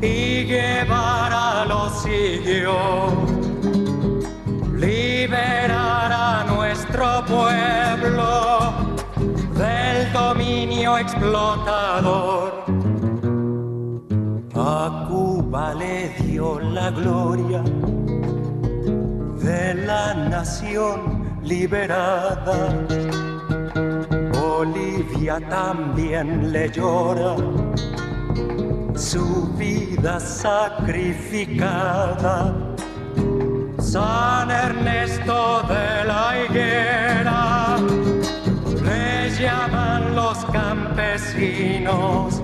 y 0.00 0.44
Guevara 0.44 1.66
lo 1.66 1.90
siguió 1.90 3.11
pueblo 7.32 8.72
del 9.56 10.12
dominio 10.12 10.98
explotador. 10.98 12.52
A 14.54 15.06
Cuba 15.08 15.72
le 15.74 16.14
dio 16.20 16.60
la 16.60 16.90
gloria 16.90 17.62
de 19.48 19.74
la 19.74 20.12
nación 20.14 21.38
liberada. 21.42 22.68
Bolivia 24.38 25.40
también 25.48 26.52
le 26.52 26.68
llora 26.68 27.36
su 28.94 29.50
vida 29.56 30.20
sacrificada. 30.20 32.71
San 33.92 34.50
Ernesto 34.50 35.62
de 35.68 36.04
la 36.06 36.34
Higuera, 36.42 37.76
le 38.82 39.30
llaman 39.38 40.14
los 40.14 40.38
campesinos, 40.46 42.40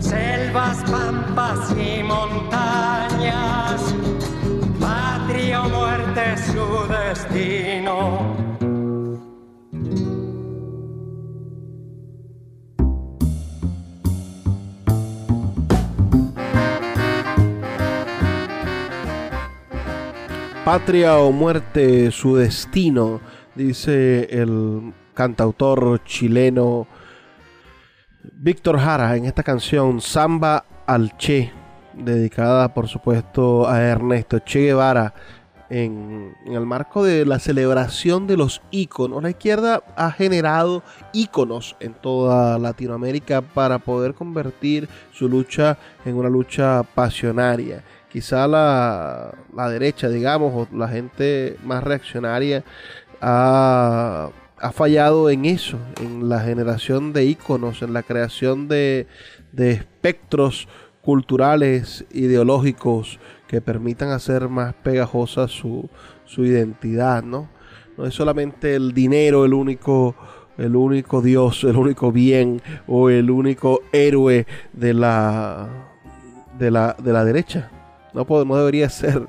selvas, 0.00 0.78
pampas 0.90 1.74
y 1.76 2.02
montañas, 2.02 3.94
patria 4.80 5.64
o 5.64 5.68
muerte 5.68 6.38
su 6.38 6.88
destino. 6.88 8.51
Patria 20.64 21.18
o 21.18 21.32
muerte, 21.32 22.12
su 22.12 22.36
destino, 22.36 23.20
dice 23.56 24.28
el 24.30 24.92
cantautor 25.12 26.04
chileno 26.04 26.86
Víctor 28.22 28.78
Jara 28.78 29.16
en 29.16 29.24
esta 29.24 29.42
canción 29.42 30.00
Samba 30.00 30.64
al 30.86 31.16
Che. 31.16 31.52
dedicada 31.94 32.72
por 32.72 32.86
supuesto 32.86 33.68
a 33.68 33.82
Ernesto 33.82 34.38
Che 34.38 34.60
Guevara 34.60 35.12
en, 35.68 36.36
el 36.46 36.66
marco 36.66 37.02
de 37.02 37.26
la 37.26 37.38
celebración 37.38 38.26
de 38.26 38.36
los 38.36 38.62
íconos. 38.70 39.22
La 39.22 39.30
izquierda 39.30 39.82
ha 39.96 40.12
generado 40.12 40.84
íconos 41.12 41.76
en 41.80 41.94
toda 41.94 42.58
Latinoamérica 42.58 43.40
para 43.40 43.78
poder 43.78 44.14
convertir 44.14 44.88
su 45.12 45.28
lucha 45.28 45.78
en 46.04 46.16
una 46.16 46.28
lucha 46.28 46.82
pasionaria. 46.94 47.82
Quizá 48.12 48.46
la, 48.46 49.34
la 49.56 49.70
derecha, 49.70 50.08
digamos, 50.08 50.52
o 50.54 50.76
la 50.76 50.88
gente 50.88 51.56
más 51.64 51.82
reaccionaria 51.82 52.62
ha, 53.22 54.28
ha, 54.58 54.72
fallado 54.72 55.30
en 55.30 55.46
eso, 55.46 55.78
en 55.98 56.28
la 56.28 56.40
generación 56.40 57.14
de 57.14 57.24
íconos, 57.24 57.80
en 57.80 57.94
la 57.94 58.02
creación 58.02 58.68
de, 58.68 59.06
de 59.52 59.70
espectros 59.70 60.68
culturales, 61.00 62.04
ideológicos, 62.12 63.18
que 63.48 63.60
permitan 63.60 64.10
hacer 64.10 64.48
más 64.48 64.74
pegajosa 64.74 65.48
su, 65.48 65.88
su 66.26 66.44
identidad, 66.44 67.22
¿no? 67.22 67.48
No 67.96 68.06
es 68.06 68.14
solamente 68.14 68.74
el 68.74 68.92
dinero 68.92 69.44
el 69.44 69.52
único, 69.52 70.14
el 70.58 70.76
único 70.76 71.20
Dios, 71.20 71.64
el 71.64 71.76
único 71.76 72.12
bien 72.12 72.62
o 72.86 73.10
el 73.10 73.30
único 73.30 73.80
héroe 73.92 74.46
de 74.72 74.94
la, 74.94 75.68
de 76.58 76.70
la, 76.70 76.96
de 76.98 77.12
la 77.12 77.24
derecha. 77.24 77.70
No, 78.14 78.26
no 78.44 78.56
debería 78.56 78.88
ser. 78.90 79.26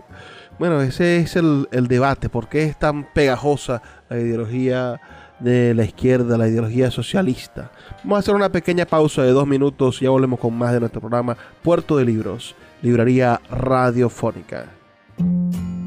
Bueno, 0.59 0.81
ese 0.81 1.17
es 1.17 1.35
el, 1.35 1.67
el 1.71 1.87
debate. 1.87 2.29
¿Por 2.29 2.47
qué 2.47 2.63
es 2.63 2.77
tan 2.77 3.05
pegajosa 3.13 3.81
la 4.09 4.19
ideología 4.19 5.01
de 5.39 5.73
la 5.73 5.83
izquierda, 5.83 6.37
la 6.37 6.47
ideología 6.47 6.91
socialista? 6.91 7.71
Vamos 8.03 8.17
a 8.17 8.19
hacer 8.19 8.35
una 8.35 8.49
pequeña 8.49 8.85
pausa 8.85 9.23
de 9.23 9.31
dos 9.31 9.47
minutos 9.47 10.01
y 10.01 10.05
ya 10.05 10.11
volvemos 10.11 10.39
con 10.39 10.53
más 10.55 10.73
de 10.73 10.79
nuestro 10.79 11.01
programa 11.01 11.35
Puerto 11.63 11.97
de 11.97 12.05
Libros. 12.05 12.55
Librería 12.83 13.39
Radiofónica. 13.49 14.65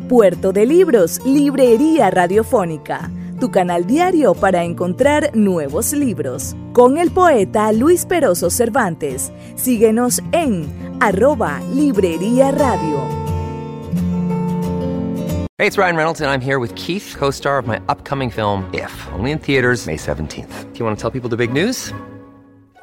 Puerto 0.08 0.52
de 0.52 0.64
Libros, 0.64 1.20
Librería 1.26 2.10
Radiofónica, 2.10 3.10
tu 3.36 3.50
canal 3.50 3.86
diario 3.86 4.34
para 4.34 4.64
encontrar 4.64 5.30
nuevos 5.34 5.92
libros. 5.92 6.56
Con 6.72 6.98
el 6.98 7.10
poeta 7.10 7.72
Luis 7.72 8.04
Peroso 8.04 8.50
Cervantes. 8.50 9.32
Síguenos 9.54 10.22
en 10.32 10.66
arroba 11.00 11.60
Librería 11.74 12.50
Radio. 12.50 13.26
Hey, 15.58 15.66
it's 15.66 15.78
Ryan 15.78 15.96
Reynolds 15.96 16.20
and 16.20 16.30
I'm 16.30 16.42
here 16.42 16.58
with 16.58 16.74
Keith, 16.74 17.14
co-star 17.16 17.58
of 17.58 17.66
my 17.66 17.80
upcoming 17.88 18.30
film, 18.30 18.68
If, 18.74 18.92
only 19.14 19.30
in 19.30 19.38
theaters 19.38 19.86
May 19.86 19.96
17th. 19.96 20.72
Do 20.72 20.78
you 20.78 20.84
want 20.84 20.98
to 20.98 21.00
tell 21.00 21.10
people 21.10 21.30
the 21.30 21.36
big 21.36 21.50
news? 21.50 21.94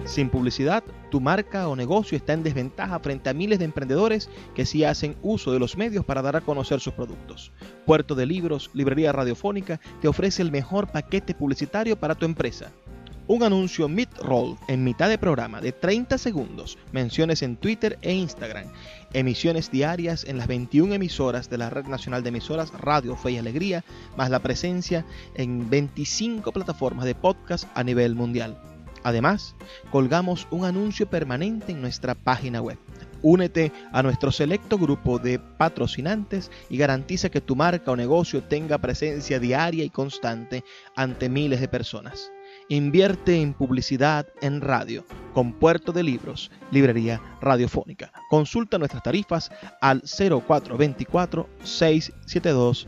Sin 0.05 0.29
publicidad, 0.29 0.83
tu 1.15 1.21
marca 1.21 1.69
o 1.69 1.77
negocio 1.77 2.17
está 2.17 2.33
en 2.33 2.43
desventaja 2.43 2.99
frente 2.99 3.29
a 3.29 3.33
miles 3.33 3.57
de 3.59 3.63
emprendedores 3.63 4.29
que 4.53 4.65
sí 4.65 4.83
hacen 4.83 5.15
uso 5.21 5.53
de 5.53 5.59
los 5.59 5.77
medios 5.77 6.03
para 6.03 6.21
dar 6.21 6.35
a 6.35 6.41
conocer 6.41 6.81
sus 6.81 6.93
productos. 6.93 7.53
Puerto 7.85 8.15
de 8.15 8.25
Libros, 8.25 8.69
Librería 8.73 9.13
Radiofónica, 9.13 9.79
te 10.01 10.09
ofrece 10.09 10.41
el 10.41 10.51
mejor 10.51 10.91
paquete 10.91 11.33
publicitario 11.33 11.97
para 11.97 12.15
tu 12.15 12.25
empresa. 12.25 12.73
Un 13.27 13.43
anuncio 13.43 13.87
mid-roll 13.87 14.57
en 14.67 14.83
mitad 14.83 15.07
de 15.07 15.17
programa 15.17 15.61
de 15.61 15.71
30 15.71 16.17
segundos, 16.17 16.77
menciones 16.91 17.41
en 17.43 17.55
Twitter 17.55 17.97
e 18.01 18.13
Instagram, 18.13 18.67
emisiones 19.13 19.71
diarias 19.71 20.25
en 20.25 20.37
las 20.37 20.47
21 20.47 20.95
emisoras 20.95 21.49
de 21.49 21.57
la 21.57 21.69
Red 21.69 21.85
Nacional 21.85 22.23
de 22.23 22.29
Emisoras 22.29 22.73
Radio 22.73 23.15
Fe 23.15 23.31
y 23.31 23.37
Alegría, 23.37 23.85
más 24.17 24.29
la 24.29 24.39
presencia 24.39 25.05
en 25.35 25.69
25 25.69 26.51
plataformas 26.51 27.05
de 27.05 27.15
podcast 27.15 27.69
a 27.73 27.85
nivel 27.85 28.15
mundial. 28.15 28.74
Además, 29.05 29.55
colgamos 29.91 30.47
un 30.49 30.65
anuncio 30.65 31.07
permanente 31.07 31.71
en 31.71 31.79
nuestra 31.79 32.15
página 32.15 32.59
web. 32.59 32.79
Únete 33.21 33.71
a 33.91 34.01
nuestro 34.01 34.31
selecto 34.31 34.79
grupo 34.79 35.19
de 35.19 35.37
patrocinantes 35.37 36.49
y 36.71 36.77
garantiza 36.77 37.29
que 37.29 37.39
tu 37.39 37.55
marca 37.55 37.91
o 37.91 37.95
negocio 37.95 38.41
tenga 38.41 38.79
presencia 38.79 39.39
diaria 39.39 39.83
y 39.83 39.91
constante 39.91 40.63
ante 40.95 41.29
miles 41.29 41.61
de 41.61 41.67
personas. 41.67 42.31
Invierte 42.67 43.39
en 43.39 43.53
publicidad 43.53 44.25
en 44.41 44.59
radio 44.59 45.05
con 45.35 45.53
Puerto 45.53 45.91
de 45.91 46.01
Libros, 46.01 46.49
Librería 46.71 47.21
Radiofónica. 47.41 48.11
Consulta 48.31 48.79
nuestras 48.79 49.03
tarifas 49.03 49.51
al 49.81 50.01
0424 50.01 51.47
672 51.63 52.87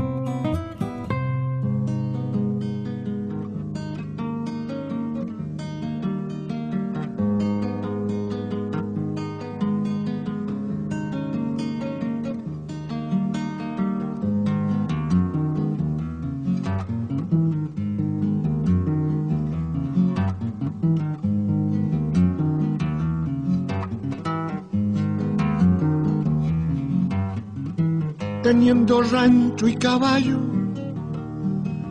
Teniendo 28.61 29.01
rancho 29.01 29.67
y 29.67 29.75
caballo, 29.75 30.37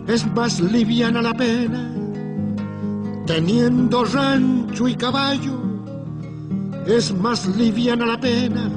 es 0.07 0.25
más 0.37 0.61
liviana 0.61 1.21
la 1.21 1.35
pena. 1.35 1.93
Teniendo 3.27 4.05
rancho 4.05 4.87
y 4.87 4.95
caballo, 4.95 5.59
es 6.87 7.13
más 7.13 7.45
liviana 7.57 8.07
la 8.07 8.21
pena. 8.21 8.71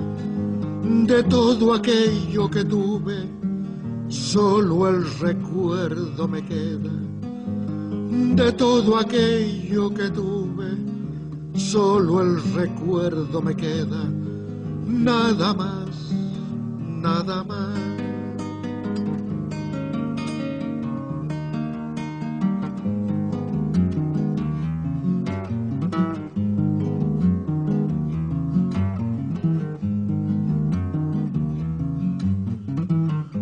De 1.05 1.21
todo 1.25 1.75
aquello 1.75 2.49
que 2.49 2.65
tuve, 2.65 3.29
solo 4.07 4.89
el 4.89 5.05
recuerdo 5.19 6.27
me 6.27 6.43
queda. 6.43 6.93
De 8.09 8.51
todo 8.53 8.97
aquello 8.97 9.93
que 9.93 10.09
tuve, 10.09 10.65
solo 11.53 12.21
el 12.23 12.43
recuerdo 12.55 13.39
me 13.39 13.55
queda. 13.55 14.03
Nada 14.87 15.53
más 15.53 15.72
nada 17.03 17.43
más. 17.43 17.77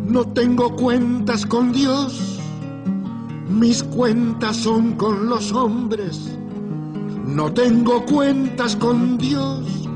No 0.07 0.25
tengo 0.33 0.75
cuentas 0.75 1.45
con 1.45 1.71
Dios, 1.71 2.39
mis 3.47 3.83
cuentas 3.83 4.57
son 4.57 4.93
con 4.93 5.29
los 5.29 5.51
hombres. 5.53 6.35
No 7.25 7.53
tengo 7.53 8.03
cuentas 8.05 8.75
con 8.75 9.17
Dios, 9.19 9.87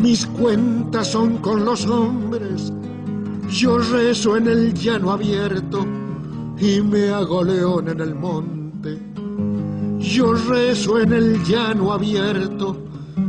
mis 0.00 0.26
cuentas 0.26 1.08
son 1.08 1.38
con 1.38 1.64
los 1.64 1.86
hombres. 1.86 2.41
Yo 3.52 3.76
rezo 3.76 4.38
en 4.38 4.46
el 4.46 4.72
llano 4.72 5.12
abierto 5.12 5.84
y 6.58 6.80
me 6.80 7.10
hago 7.10 7.44
león 7.44 7.86
en 7.88 8.00
el 8.00 8.14
monte. 8.14 8.98
Yo 9.98 10.32
rezo 10.32 10.98
en 10.98 11.12
el 11.12 11.44
llano 11.44 11.92
abierto 11.92 12.78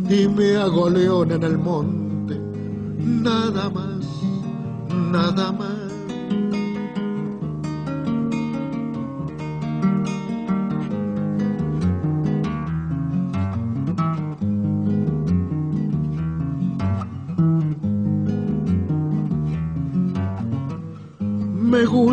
y 0.09 0.29
me 0.29 0.55
hago 0.55 0.89
león 0.89 1.33
en 1.33 1.43
el 1.43 1.57
monte. 1.57 2.39
Nada 2.99 3.69
más, 3.69 4.05
nada 5.11 5.51
más. 5.51 5.72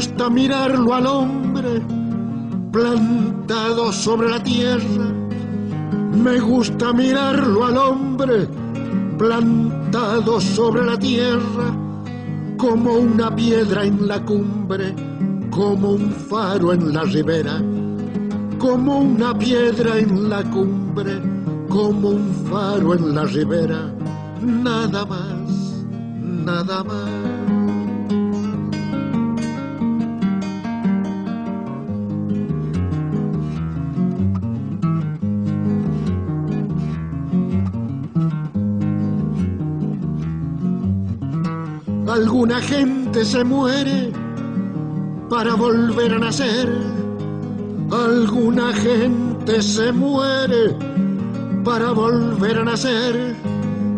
Gusta 0.01 0.31
mirarlo 0.31 0.95
al 0.95 1.07
hombre 1.07 1.83
plantado 2.73 3.93
sobre 3.93 4.31
la 4.31 4.43
tierra. 4.43 5.13
Me 6.25 6.41
gusta 6.41 6.95
mirarlo 6.95 7.67
al 7.67 7.77
hombre 7.77 8.49
plantado 9.19 10.41
sobre 10.41 10.87
la 10.87 10.99
tierra 10.99 11.77
como 12.57 12.95
una 12.95 13.37
piedra 13.37 13.85
en 13.85 14.09
la 14.09 14.25
cumbre, 14.25 14.95
como 15.51 15.91
un 15.91 16.11
faro 16.13 16.73
en 16.73 16.95
la 16.95 17.03
ribera, 17.03 17.61
como 18.59 19.01
una 19.01 19.39
piedra 19.39 19.99
en 19.99 20.31
la 20.31 20.43
cumbre, 20.45 21.21
como 21.69 22.09
un 22.09 22.33
faro 22.51 22.95
en 22.95 23.15
la 23.15 23.27
ribera. 23.27 23.93
Nada 24.41 25.05
más, 25.05 25.85
nada 26.23 26.85
más. 26.85 27.20
Alguna 42.21 42.61
gente 42.61 43.25
se 43.25 43.43
muere 43.43 44.13
para 45.31 45.55
volver 45.55 46.13
a 46.13 46.19
nacer. 46.19 46.69
Alguna 47.91 48.75
gente 48.75 49.63
se 49.63 49.91
muere 49.91 50.77
para 51.65 51.93
volver 51.93 52.59
a 52.59 52.65
nacer. 52.65 53.35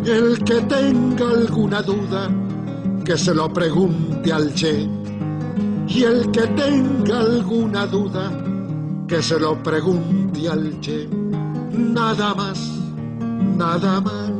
El 0.04 0.38
que 0.44 0.61
tenga 0.61 1.30
alguna 1.30 1.82
duda, 1.82 2.30
que 3.04 3.18
se 3.18 3.35
lo 3.35 3.52
pregunte 3.52 4.32
al 4.32 4.54
Che. 4.54 4.88
Y 5.88 6.04
el 6.04 6.30
que 6.30 6.46
tenga 6.62 7.18
alguna 7.18 7.88
duda, 7.88 8.30
que 9.08 9.20
se 9.20 9.40
lo 9.40 9.61
pregunte 9.64 10.48
al 10.48 10.78
Che. 10.80 11.08
Nada 11.72 12.35
más, 12.37 12.70
nada 13.58 14.00
más. 14.00 14.32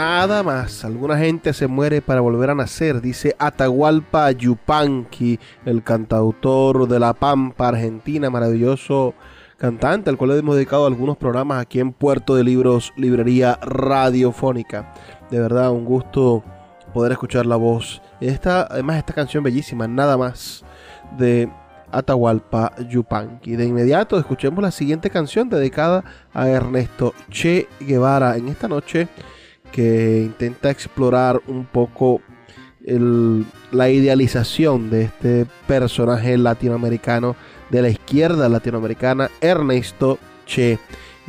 Nada 0.00 0.42
más. 0.42 0.82
Alguna 0.82 1.18
gente 1.18 1.52
se 1.52 1.66
muere 1.66 2.00
para 2.00 2.22
volver 2.22 2.48
a 2.48 2.54
nacer, 2.54 3.02
dice 3.02 3.36
Atahualpa 3.38 4.30
Yupanqui, 4.30 5.38
el 5.66 5.82
cantautor 5.82 6.88
de 6.88 6.98
La 6.98 7.12
Pampa, 7.12 7.68
Argentina, 7.68 8.30
maravilloso 8.30 9.12
cantante, 9.58 10.08
al 10.08 10.16
cual 10.16 10.30
le 10.30 10.38
hemos 10.38 10.54
dedicado 10.56 10.86
algunos 10.86 11.18
programas 11.18 11.60
aquí 11.60 11.80
en 11.80 11.92
Puerto 11.92 12.34
de 12.34 12.44
Libros, 12.44 12.94
Librería 12.96 13.58
Radiofónica. 13.60 14.94
De 15.30 15.38
verdad, 15.38 15.70
un 15.70 15.84
gusto 15.84 16.42
poder 16.94 17.12
escuchar 17.12 17.44
la 17.44 17.56
voz. 17.56 18.00
Esta, 18.22 18.62
además, 18.62 18.96
esta 18.96 19.12
canción 19.12 19.44
bellísima, 19.44 19.86
nada 19.86 20.16
más, 20.16 20.64
de 21.18 21.50
Atahualpa 21.92 22.72
Yupanqui. 22.88 23.54
De 23.54 23.66
inmediato, 23.66 24.18
escuchemos 24.18 24.62
la 24.62 24.70
siguiente 24.70 25.10
canción 25.10 25.50
dedicada 25.50 26.04
a 26.32 26.48
Ernesto 26.48 27.12
Che 27.28 27.68
Guevara 27.80 28.38
en 28.38 28.48
esta 28.48 28.66
noche 28.66 29.06
que 29.72 30.22
intenta 30.24 30.70
explorar 30.70 31.40
un 31.46 31.64
poco 31.64 32.20
la 33.72 33.90
idealización 33.90 34.90
de 34.90 35.02
este 35.02 35.46
personaje 35.66 36.36
latinoamericano 36.38 37.36
de 37.70 37.82
la 37.82 37.88
izquierda 37.88 38.48
latinoamericana, 38.48 39.30
Ernesto 39.40 40.18
Che 40.46 40.78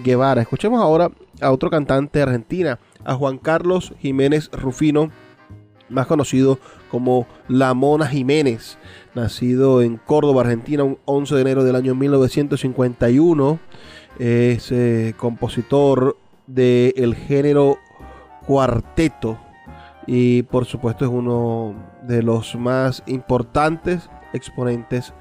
Guevara. 0.04 0.41
Escuchemos 0.41 0.82
ahora 0.82 1.12
a 1.41 1.51
otro 1.51 1.69
cantante 1.69 2.19
de 2.19 2.23
Argentina, 2.23 2.80
a 3.04 3.15
Juan 3.15 3.38
Carlos 3.38 3.93
Jiménez 3.99 4.49
Rufino, 4.51 5.12
más 5.89 6.08
conocido 6.08 6.58
como 6.89 7.27
La 7.47 7.73
Mona 7.73 8.08
Jiménez, 8.08 8.77
nacido 9.13 9.82
en 9.82 9.97
Córdoba, 9.97 10.41
Argentina, 10.41 10.84
un 10.84 10.97
11 11.06 11.36
de 11.36 11.41
enero 11.41 11.63
del 11.63 11.75
año 11.75 11.95
1951. 11.95 13.60
Es 14.19 14.71
eh, 14.71 15.13
compositor 15.17 16.17
del 16.47 17.15
género 17.15 17.77
cuarteto 18.52 19.38
y 20.06 20.44
por 20.44 20.66
supuesto 20.66 21.06
es 21.06 21.12
uno 21.12 21.74
de 22.04 22.22
los 22.22 22.54
más 22.58 23.02
importantes 23.06 24.10
exponentes 24.34 25.14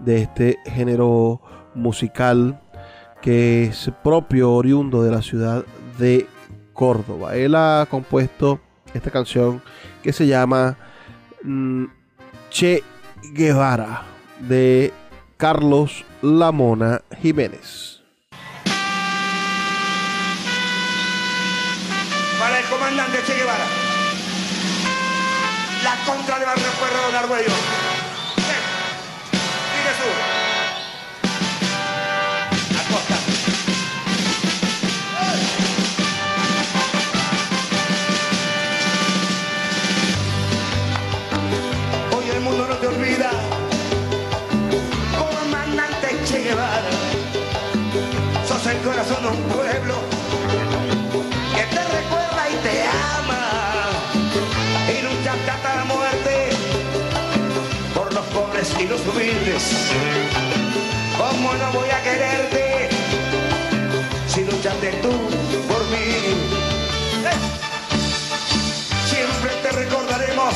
de 0.00 0.20
este 0.20 0.58
género 0.66 1.40
musical 1.74 2.60
que 3.22 3.64
es 3.64 3.90
propio 4.02 4.52
oriundo 4.52 5.02
de 5.02 5.10
la 5.10 5.22
ciudad 5.22 5.64
de 5.98 6.26
Córdoba. 6.74 7.36
Él 7.36 7.54
ha 7.54 7.86
compuesto 7.88 8.60
esta 8.92 9.10
canción 9.10 9.62
que 10.02 10.12
se 10.12 10.26
llama 10.26 10.76
mm, 11.42 11.84
Che 12.50 12.82
Guevara 13.32 14.02
de 14.46 14.92
Carlos 15.38 16.04
Lamona 16.20 17.00
Jiménez. 17.22 17.93
Comandante 22.94 23.22
Che 23.24 23.34
Guevara. 23.34 23.64
La 25.82 25.96
contra 26.06 26.38
de 26.38 26.44
Barrio 26.44 26.70
Puerto 26.78 26.96
Don 26.96 27.14
Arguello. 27.16 27.50
Sigue 29.74 29.92
su. 29.98 30.08
Acosta. 32.78 33.16
Hoy 42.16 42.30
el 42.30 42.40
mundo 42.42 42.66
no 42.68 42.76
te 42.76 42.86
olvida. 42.86 43.30
Comandante 45.18 46.22
Che 46.24 46.42
Guevara. 46.44 46.90
Sos 48.46 48.66
el 48.66 48.78
corazón 48.82 49.22
de 49.22 49.28
un 49.30 49.42
pueblo 49.48 50.13
y 55.24 55.26
luchaste 55.26 55.50
hasta 55.50 55.76
la 55.76 55.84
muerte 55.84 56.50
por 57.94 58.12
los 58.12 58.24
pobres 58.26 58.74
y 58.78 58.86
los 58.86 59.00
humildes. 59.06 59.72
¿Cómo 61.16 61.54
no 61.54 61.72
voy 61.72 61.88
a 61.88 62.02
quererte 62.02 62.90
si 64.26 64.44
luchaste 64.44 64.92
tú 65.00 65.12
por 65.66 65.82
mí? 65.86 66.36
Eh. 67.24 67.38
Siempre 69.06 69.50
te 69.62 69.72
recordaremos, 69.72 70.54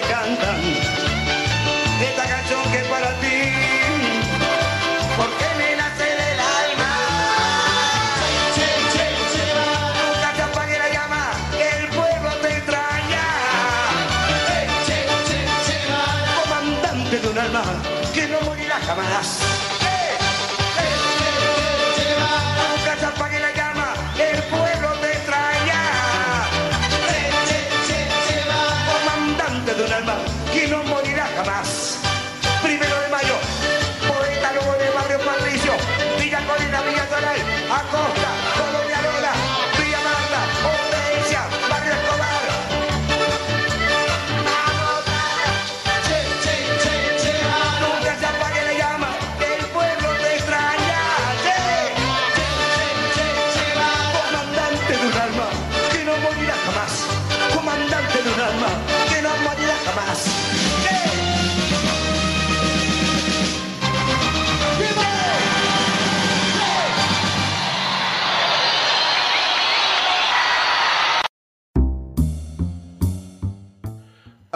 cantan 0.00 0.77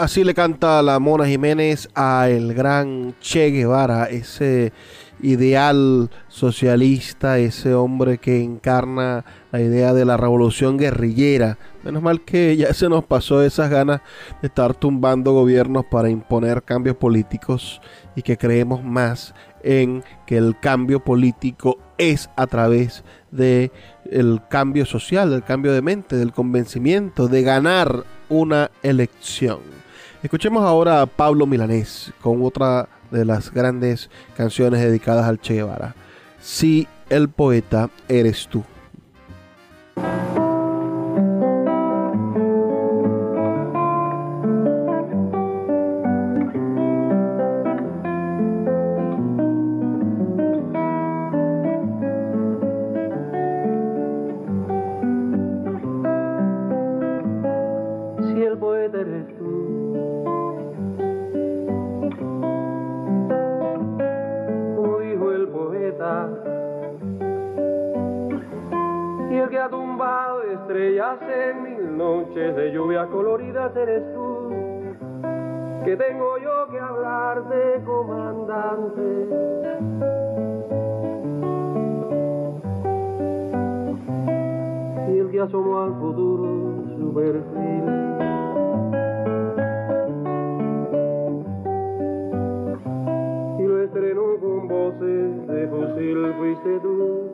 Así 0.03 0.24
le 0.24 0.34
canta 0.34 0.82
la 0.82 0.98
Mona 0.98 1.28
Jiménez 1.28 1.88
a 1.94 2.28
el 2.28 2.55
gran 2.55 3.14
Che 3.20 3.53
Guevara, 3.53 4.07
ese 4.07 4.72
ideal 5.22 6.11
socialista, 6.26 7.38
ese 7.38 7.72
hombre 7.74 8.18
que 8.18 8.42
encarna 8.42 9.24
la 9.53 9.61
idea 9.61 9.94
de 9.94 10.05
la 10.05 10.16
revolución 10.16 10.76
guerrillera. 10.76 11.57
Menos 11.84 12.03
mal 12.03 12.22
que 12.22 12.57
ya 12.57 12.74
se 12.74 12.88
nos 12.88 13.05
pasó 13.05 13.44
esas 13.44 13.70
ganas 13.70 14.00
de 14.40 14.48
estar 14.48 14.74
tumbando 14.74 15.34
gobiernos 15.34 15.84
para 15.84 16.11
imponer 16.11 16.64
cambios 16.64 16.96
políticos 16.96 17.80
y 18.16 18.22
que 18.22 18.36
creemos 18.36 18.82
más 18.82 19.36
en 19.62 20.03
que 20.26 20.36
el 20.36 20.59
cambio 20.59 21.05
político 21.05 21.78
es 21.96 22.28
a 22.34 22.48
través 22.48 23.05
de 23.30 23.70
el 24.11 24.40
cambio 24.50 24.84
social, 24.84 25.30
del 25.30 25.44
cambio 25.44 25.72
de 25.72 25.80
mente, 25.80 26.16
del 26.16 26.32
convencimiento, 26.32 27.28
de 27.28 27.42
ganar 27.42 28.03
una 28.28 28.72
elección. 28.82 29.82
Escuchemos 30.22 30.62
ahora 30.62 31.02
a 31.02 31.06
Pablo 31.06 31.46
Milanés 31.46 32.12
con 32.20 32.44
otra 32.44 32.88
de 33.10 33.24
las 33.24 33.52
grandes 33.52 34.08
canciones 34.36 34.80
dedicadas 34.80 35.26
al 35.26 35.40
Che 35.40 35.54
Guevara. 35.54 35.96
Si 36.40 36.86
el 37.10 37.28
poeta 37.28 37.90
eres 38.08 38.46
tú. 38.46 38.62
Eres 73.76 74.02
tú. 74.14 74.50
Que 75.84 75.96
tengo 75.96 76.38
yo 76.38 76.68
que 76.70 76.78
hablarte, 76.78 77.82
comandante. 77.84 79.28
Y 85.08 85.18
el 85.18 85.30
que 85.30 85.40
asomó 85.40 85.80
al 85.80 85.94
futuro 85.94 86.84
su 86.98 87.14
perfil. 87.14 88.12
y 93.58 93.64
lo 93.64 93.82
estrenó 93.82 94.38
con 94.40 94.68
voces 94.68 95.46
de 95.46 95.68
fusil 95.68 96.34
fuiste 96.38 96.80
tú, 96.80 97.30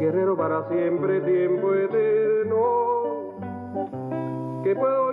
guerrero 0.00 0.36
para 0.36 0.68
siempre, 0.68 1.20
tiempo 1.20 1.74
eterno, 1.74 2.56
que 4.64 4.74
puedo 4.74 5.07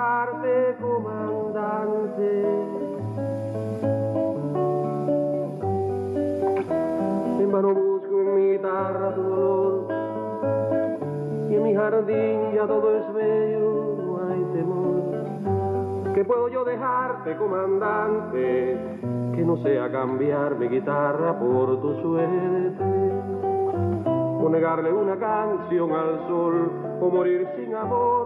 cantarte, 0.00 0.76
comandante. 0.80 2.44
En 7.40 7.52
vano 7.52 7.74
busco 7.74 8.20
en 8.20 8.34
mi 8.34 8.52
guitarra 8.52 9.14
tu 9.14 9.22
dolor, 9.22 9.88
y 11.50 11.54
en 11.54 11.62
mi 11.62 11.74
jardín 11.74 12.52
ya 12.54 12.66
todo 12.66 12.96
es 12.96 13.12
bello, 13.12 13.96
no 13.98 14.12
hay 14.28 14.42
temor. 14.54 16.14
Que 16.14 16.24
puedo 16.24 16.48
yo 16.48 16.64
dejarte, 16.64 17.36
comandante, 17.36 18.78
que 19.34 19.42
no 19.42 19.58
sea 19.58 19.90
cambiar 19.92 20.56
mi 20.56 20.68
guitarra 20.68 21.38
por 21.38 21.80
tu 21.80 22.00
suerte, 22.00 22.84
o 24.42 24.48
negarle 24.48 24.92
una 24.92 25.16
canción 25.16 25.92
al 25.92 26.26
sol, 26.26 26.70
o 27.02 27.08
morir 27.10 27.46
sin 27.56 27.74
amor, 27.74 28.19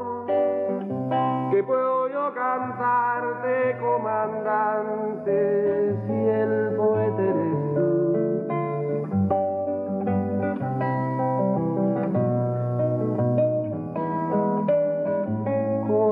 que 1.54 1.62
puedo 1.62 2.08
yo 2.08 2.34
cantarte, 2.34 3.76
comandante, 3.78 5.30
si 6.04 6.12
el 6.12 6.74
poeta 6.76 7.22
eres 7.22 7.74
tú. 7.74 8.24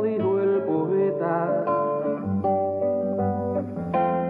Dijo 0.02 0.40
el 0.40 0.62
poeta, 0.62 1.64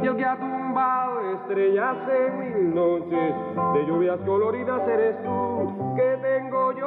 y 0.02 0.06
el 0.06 0.16
que 0.16 0.24
ha 0.24 0.36
tumbado 0.36 1.20
estrellas 1.34 1.96
en 2.08 2.38
mil 2.38 2.74
noches 2.74 3.34
de 3.74 3.86
lluvias 3.86 4.18
coloridas 4.26 4.86
eres 4.88 5.22
tú, 5.22 5.94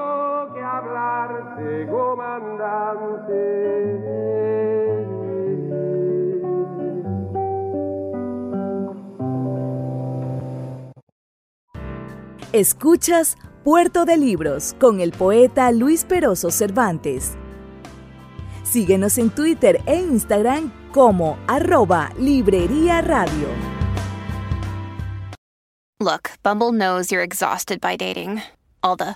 tengo 0.06 0.54
que 0.54 0.62
hablarte, 0.62 1.88
comandante. 1.88 3.46
Escuchas 12.52 13.38
Puerto 13.64 14.06
de 14.06 14.18
Libros 14.18 14.76
con 14.80 15.02
el 15.02 15.12
poeta 15.12 15.72
Luis 15.72 16.06
Peroso 16.06 16.52
Cervantes. 16.52 17.36
Síguenos 18.64 19.18
en 19.18 19.30
Twitter 19.30 19.82
e 19.86 19.96
Instagram 19.96 20.72
como 20.92 21.38
arroba 21.48 22.12
Librería 22.18 23.02
Radio. 23.02 23.48
Look, 26.00 26.32
Bumble 26.44 26.72
knows 26.72 27.12
you're 27.12 27.24
exhausted 27.24 27.82
by 27.82 27.96
dating. 27.98 28.42
All 28.84 28.96
the 28.96 29.16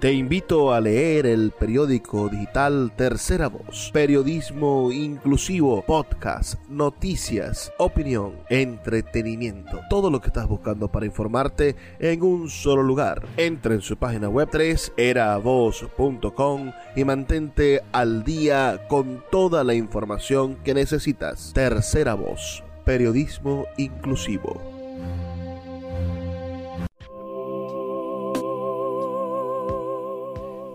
Te 0.00 0.12
invito 0.12 0.72
a 0.72 0.80
leer 0.80 1.24
el 1.24 1.52
periódico 1.52 2.28
digital 2.28 2.90
Tercera 2.96 3.46
Voz, 3.48 3.90
periodismo 3.92 4.90
inclusivo, 4.90 5.84
podcast, 5.86 6.60
noticias, 6.68 7.72
opinión, 7.78 8.32
entretenimiento, 8.50 9.78
todo 9.88 10.10
lo 10.10 10.20
que 10.20 10.26
estás 10.26 10.48
buscando 10.48 10.88
para 10.88 11.06
informarte 11.06 11.76
en 12.00 12.24
un 12.24 12.50
solo 12.50 12.82
lugar. 12.82 13.24
Entra 13.36 13.74
en 13.74 13.82
su 13.82 13.96
página 13.96 14.28
web 14.28 14.50
3eravoz.com 14.50 16.72
y 16.96 17.04
mantente 17.04 17.80
al 17.92 18.24
día 18.24 18.80
con 18.88 19.22
toda 19.30 19.62
la 19.62 19.74
información 19.74 20.56
que 20.64 20.74
necesitas. 20.74 21.52
Tercera 21.54 22.14
Voz, 22.14 22.64
periodismo 22.84 23.66
inclusivo. 23.76 24.73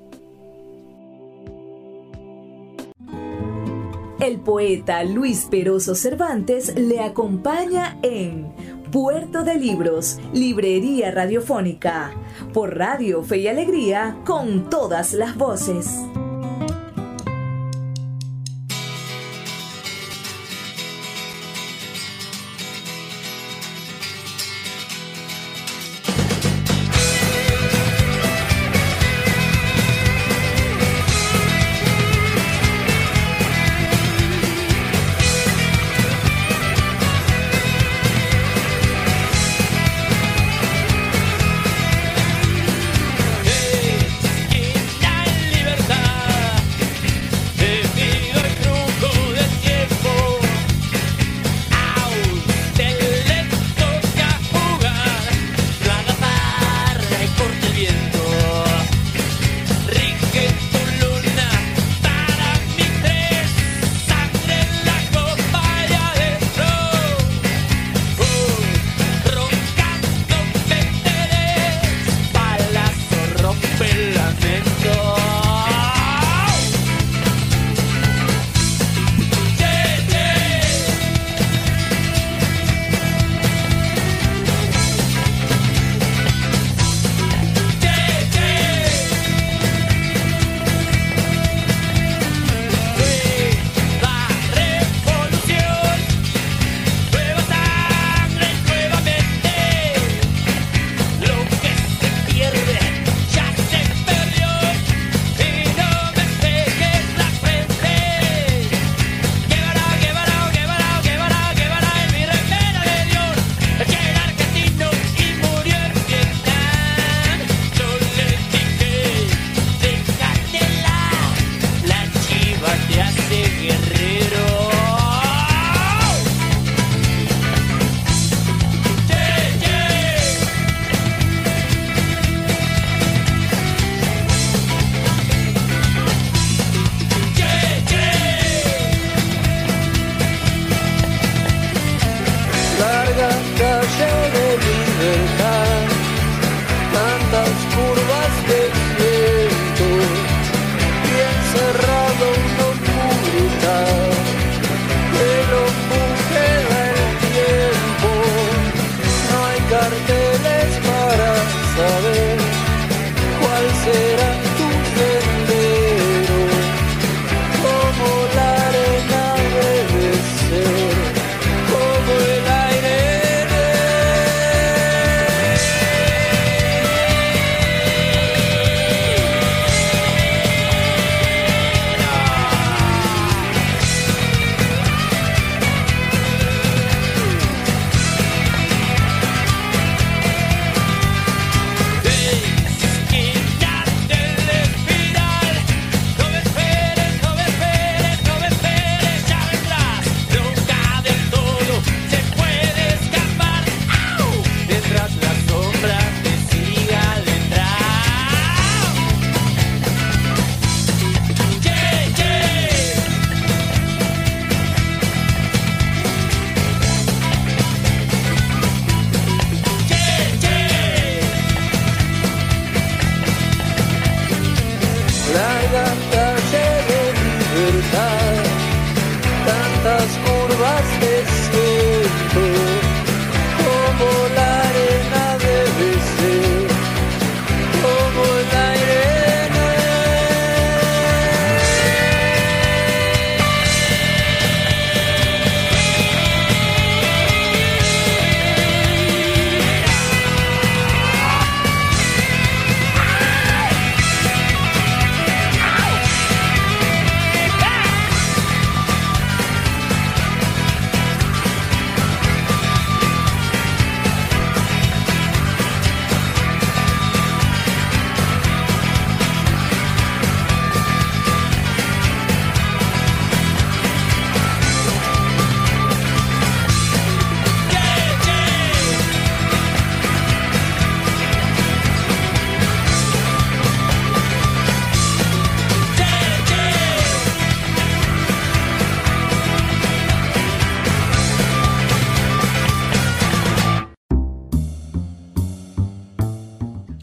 El 4.19 4.39
poeta 4.39 5.03
Luis 5.03 5.45
Peroso 5.51 5.93
Cervantes 5.93 6.73
le 6.75 7.01
acompaña 7.01 7.99
en 8.01 8.51
Puerto 8.91 9.43
de 9.43 9.53
Libros, 9.55 10.19
Librería 10.33 11.11
Radiofónica, 11.11 12.11
por 12.53 12.77
Radio 12.77 13.21
Fe 13.23 13.39
y 13.39 13.49
Alegría, 13.49 14.17
con 14.25 14.69
todas 14.69 15.11
las 15.13 15.35
voces. 15.35 15.99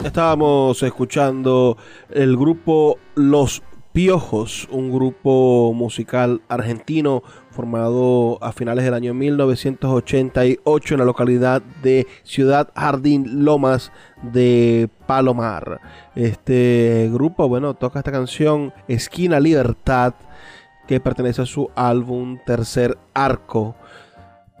Estábamos 0.03 0.83
escuchando 0.83 1.77
el 2.09 2.35
grupo 2.35 2.97
Los 3.15 3.63
Piojos, 3.93 4.67
un 4.71 4.91
grupo 4.91 5.71
musical 5.73 6.41
argentino 6.49 7.21
formado 7.51 8.43
a 8.43 8.51
finales 8.51 8.83
del 8.83 8.95
año 8.95 9.13
1988 9.13 10.95
en 10.95 10.99
la 10.99 11.05
localidad 11.05 11.61
de 11.83 12.07
Ciudad 12.23 12.71
Jardín 12.75 13.45
Lomas 13.45 13.91
de 14.23 14.89
Palomar. 15.05 15.79
Este 16.15 17.09
grupo, 17.13 17.47
bueno, 17.47 17.75
toca 17.75 17.99
esta 17.99 18.11
canción 18.11 18.73
Esquina 18.87 19.39
Libertad 19.39 20.15
que 20.87 20.99
pertenece 20.99 21.43
a 21.43 21.45
su 21.45 21.69
álbum 21.75 22.39
Tercer 22.45 22.97
Arco. 23.13 23.75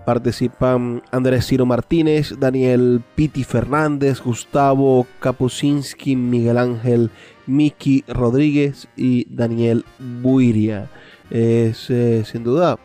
Participan 0.05 1.01
Andrés 1.11 1.47
Ciro 1.47 1.65
Martínez, 1.65 2.37
Daniel 2.39 3.01
Piti 3.15 3.43
Fernández, 3.43 4.21
Gustavo 4.21 5.07
Kapusinski, 5.19 6.15
Miguel 6.15 6.57
Ángel 6.57 7.11
Miki 7.45 8.03
Rodríguez 8.07 8.87
y 8.95 9.25
Daniel 9.33 9.85
Buiria. 9.99 10.89
Es 11.29 11.89
eh, 11.89 12.23
sin 12.25 12.43
duda 12.43 12.77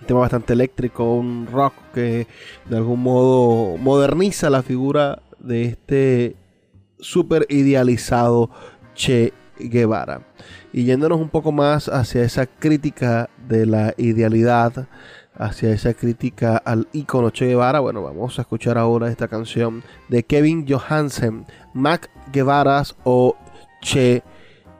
un 0.00 0.06
tema 0.06 0.20
bastante 0.20 0.52
eléctrico, 0.52 1.14
un 1.14 1.46
rock 1.50 1.74
que 1.94 2.26
de 2.68 2.76
algún 2.76 3.02
modo 3.02 3.76
moderniza 3.78 4.50
la 4.50 4.62
figura 4.62 5.22
de 5.38 5.64
este 5.64 6.36
súper 6.98 7.46
idealizado 7.48 8.50
Che 8.94 9.32
Guevara. 9.58 10.22
Y 10.72 10.84
yéndonos 10.84 11.20
un 11.20 11.28
poco 11.28 11.52
más 11.52 11.88
hacia 11.88 12.24
esa 12.24 12.46
crítica 12.46 13.30
de 13.48 13.66
la 13.66 13.94
idealidad, 13.96 14.88
hacia 15.36 15.70
esa 15.72 15.94
crítica 15.94 16.56
al 16.56 16.88
icono 16.92 17.30
Che 17.30 17.46
Guevara, 17.46 17.80
bueno, 17.80 18.02
vamos 18.02 18.38
a 18.38 18.42
escuchar 18.42 18.78
ahora 18.78 19.10
esta 19.10 19.28
canción 19.28 19.82
de 20.08 20.24
Kevin 20.24 20.66
Johansen, 20.68 21.46
Mac 21.72 22.10
Guevaras 22.32 22.96
o 23.04 23.36
Che 23.80 24.22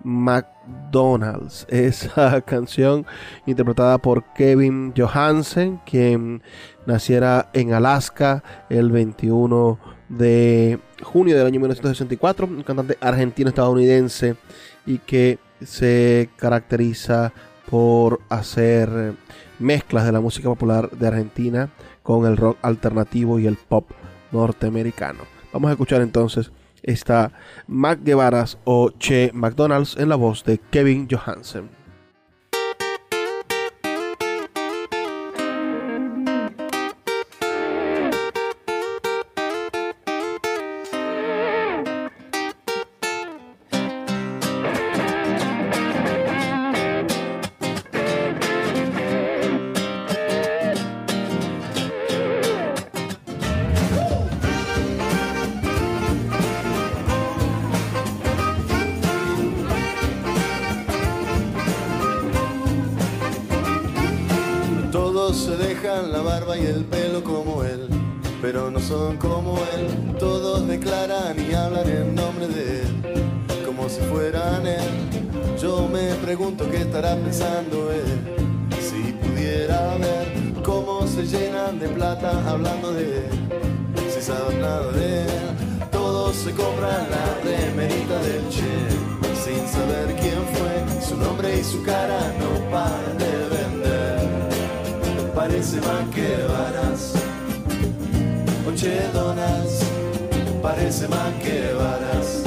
McDonald's. 0.04 1.66
Esa 1.70 2.40
canción 2.42 3.06
interpretada 3.46 3.98
por 3.98 4.24
Kevin 4.34 4.92
Johansen, 4.96 5.80
quien 5.84 6.42
naciera 6.86 7.50
en 7.52 7.72
Alaska 7.72 8.44
el 8.68 8.92
21 8.92 9.78
de 10.08 10.78
junio 11.02 11.36
del 11.36 11.46
año 11.46 11.60
1964, 11.60 12.46
un 12.46 12.62
cantante 12.62 12.96
argentino-estadounidense 13.00 14.36
y 14.86 14.98
que 14.98 15.38
se 15.62 16.30
caracteriza 16.36 17.32
por 17.70 18.20
hacer 18.28 19.14
mezclas 19.58 20.04
de 20.04 20.12
la 20.12 20.20
música 20.20 20.48
popular 20.48 20.90
de 20.90 21.06
Argentina 21.06 21.70
con 22.02 22.26
el 22.26 22.36
rock 22.36 22.58
alternativo 22.62 23.38
y 23.38 23.46
el 23.46 23.56
pop 23.56 23.90
norteamericano. 24.32 25.20
Vamos 25.52 25.68
a 25.68 25.72
escuchar 25.72 26.02
entonces 26.02 26.50
esta 26.82 27.32
Mac 27.66 28.00
Guevaras 28.02 28.58
o 28.64 28.90
Che 28.98 29.30
McDonald's 29.32 29.96
en 29.96 30.08
la 30.08 30.16
voz 30.16 30.44
de 30.44 30.58
Kevin 30.58 31.08
Johansen. 31.10 31.83
Son 68.86 69.16
como 69.16 69.56
él. 69.74 70.16
Todos 70.18 70.66
declaran 70.66 71.36
y 71.38 71.54
hablan 71.54 71.88
en 71.88 72.14
nombre 72.14 72.46
de 72.46 72.82
él, 72.82 73.64
como 73.64 73.88
si 73.88 74.00
fueran 74.02 74.66
él. 74.66 74.90
Yo 75.60 75.88
me 75.88 76.14
pregunto 76.16 76.68
qué 76.70 76.78
estará 76.78 77.16
pensando 77.16 77.90
él, 77.90 78.68
si 78.80 79.12
pudiera 79.12 79.96
ver 79.96 80.62
cómo 80.62 81.06
se 81.06 81.24
llenan 81.24 81.78
de 81.78 81.88
plata 81.88 82.30
hablando 82.46 82.92
de 82.92 83.04
él, 83.04 83.30
si 84.12 84.20
saben 84.20 84.60
nada 84.60 84.90
de 84.92 85.22
él. 85.22 85.88
Todos 85.90 86.36
se 86.36 86.50
compran 86.52 87.06
la 87.10 87.26
remerita 87.42 88.18
del 88.20 88.48
Che, 88.50 88.74
sin 89.44 89.66
saber 89.66 90.14
quién 90.20 90.42
fue, 90.54 91.02
su 91.02 91.16
nombre 91.16 91.58
y 91.58 91.64
su 91.64 91.82
cara 91.82 92.20
no 92.40 92.70
paran 92.70 93.18
de 93.18 93.56
vender 93.56 94.44
parece 95.34 95.76
más 95.80 96.04
que 96.14 96.28
varas. 96.48 96.93
Parece 100.84 101.06
varas. 101.06 102.44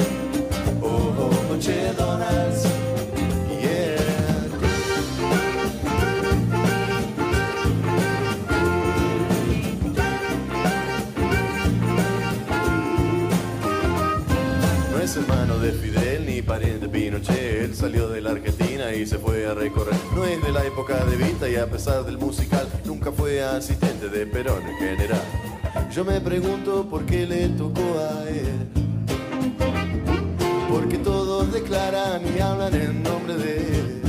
Hermano 15.16 15.58
de 15.58 15.72
Fidel 15.72 16.26
ni 16.26 16.42
pariente 16.42 16.80
de 16.80 16.88
Pinochet, 16.90 17.64
él 17.64 17.74
salió 17.74 18.08
de 18.08 18.20
la 18.20 18.32
Argentina 18.32 18.92
y 18.94 19.06
se 19.06 19.18
fue 19.18 19.46
a 19.46 19.54
recorrer. 19.54 19.94
No 20.14 20.24
es 20.24 20.40
de 20.42 20.52
la 20.52 20.64
época 20.64 21.02
de 21.06 21.16
Vita 21.16 21.48
y 21.48 21.56
a 21.56 21.66
pesar 21.66 22.04
del 22.04 22.18
musical 22.18 22.68
nunca 22.84 23.10
fue 23.10 23.42
asistente 23.42 24.10
de 24.10 24.26
Perón 24.26 24.62
en 24.68 24.76
general. 24.76 25.37
Yo 25.98 26.04
me 26.04 26.20
pregunto 26.20 26.86
por 26.88 27.04
qué 27.06 27.26
le 27.26 27.48
tocó 27.48 27.82
a 27.98 28.22
él. 28.28 28.68
Porque 30.70 30.96
todos 30.98 31.52
declaran 31.52 32.22
y 32.24 32.38
hablan 32.38 32.72
en 32.72 33.02
nombre 33.02 33.34
de 33.34 33.56
él. 33.56 34.00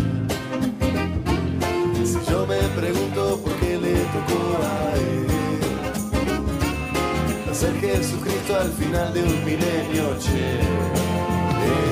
Si 2.05 2.31
yo 2.31 2.45
me 2.45 2.59
pregunto 2.79 3.41
por 3.43 3.53
qué 3.55 3.79
le 3.79 3.93
tocó 4.13 4.59
a 4.61 4.93
él. 4.99 5.25
Ser 7.55 7.73
Jesucristo 7.79 8.55
al 8.55 8.71
final 8.73 9.11
de 9.11 9.23
un 9.23 9.43
milenio, 9.43 10.15
che. 10.19 10.59
Eh, 10.59 11.89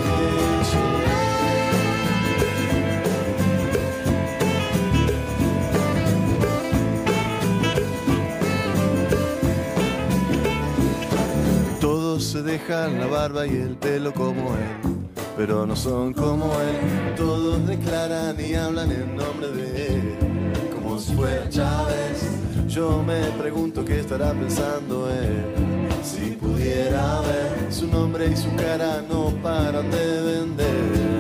che. 0.69 0.96
Dejan 12.47 12.97
la 12.97 13.07
barba 13.07 13.45
y 13.45 13.57
el 13.57 13.75
pelo 13.75 14.13
como 14.13 14.55
él, 14.55 14.95
pero 15.35 15.65
no 15.65 15.75
son 15.75 16.13
como 16.13 16.45
él. 16.61 17.13
Todos 17.17 17.67
declaran 17.67 18.37
y 18.39 18.53
hablan 18.53 18.89
en 18.89 19.17
nombre 19.17 19.49
de 19.49 19.87
él, 19.87 20.15
como 20.73 20.97
si 20.97 21.13
fuera 21.13 21.49
Chávez. 21.49 22.25
Yo 22.69 23.03
me 23.03 23.19
pregunto 23.37 23.83
qué 23.83 23.99
estará 23.99 24.31
pensando 24.31 25.09
él. 25.11 25.45
Si 26.01 26.37
pudiera 26.37 27.19
ver 27.21 27.73
su 27.73 27.85
nombre 27.87 28.27
y 28.27 28.35
su 28.37 28.55
cara 28.55 29.03
no 29.09 29.29
paran 29.43 29.91
de 29.91 30.21
vender. 30.21 31.16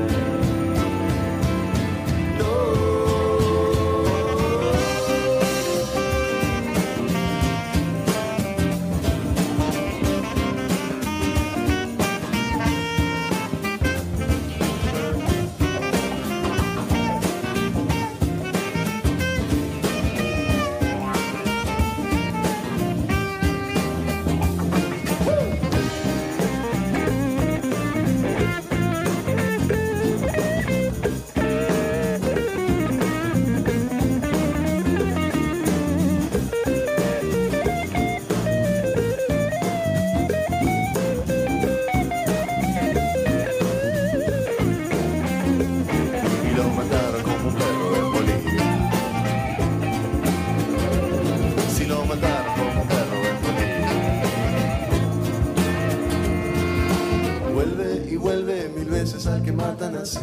Así. 60.07 60.19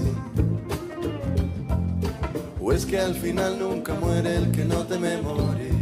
O 2.61 2.73
es 2.73 2.87
que 2.87 2.99
al 2.99 3.15
final 3.15 3.59
nunca 3.59 3.95
muere 3.95 4.37
el 4.37 4.51
que 4.51 4.65
no 4.65 4.87
teme 4.87 5.19
morir. 5.19 5.75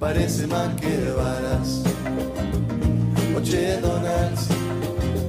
Parece 0.00 0.46
más 0.46 0.68
que 0.80 1.12
varas. 1.12 1.82
Oye, 3.36 3.80
Donalds, 3.80 4.48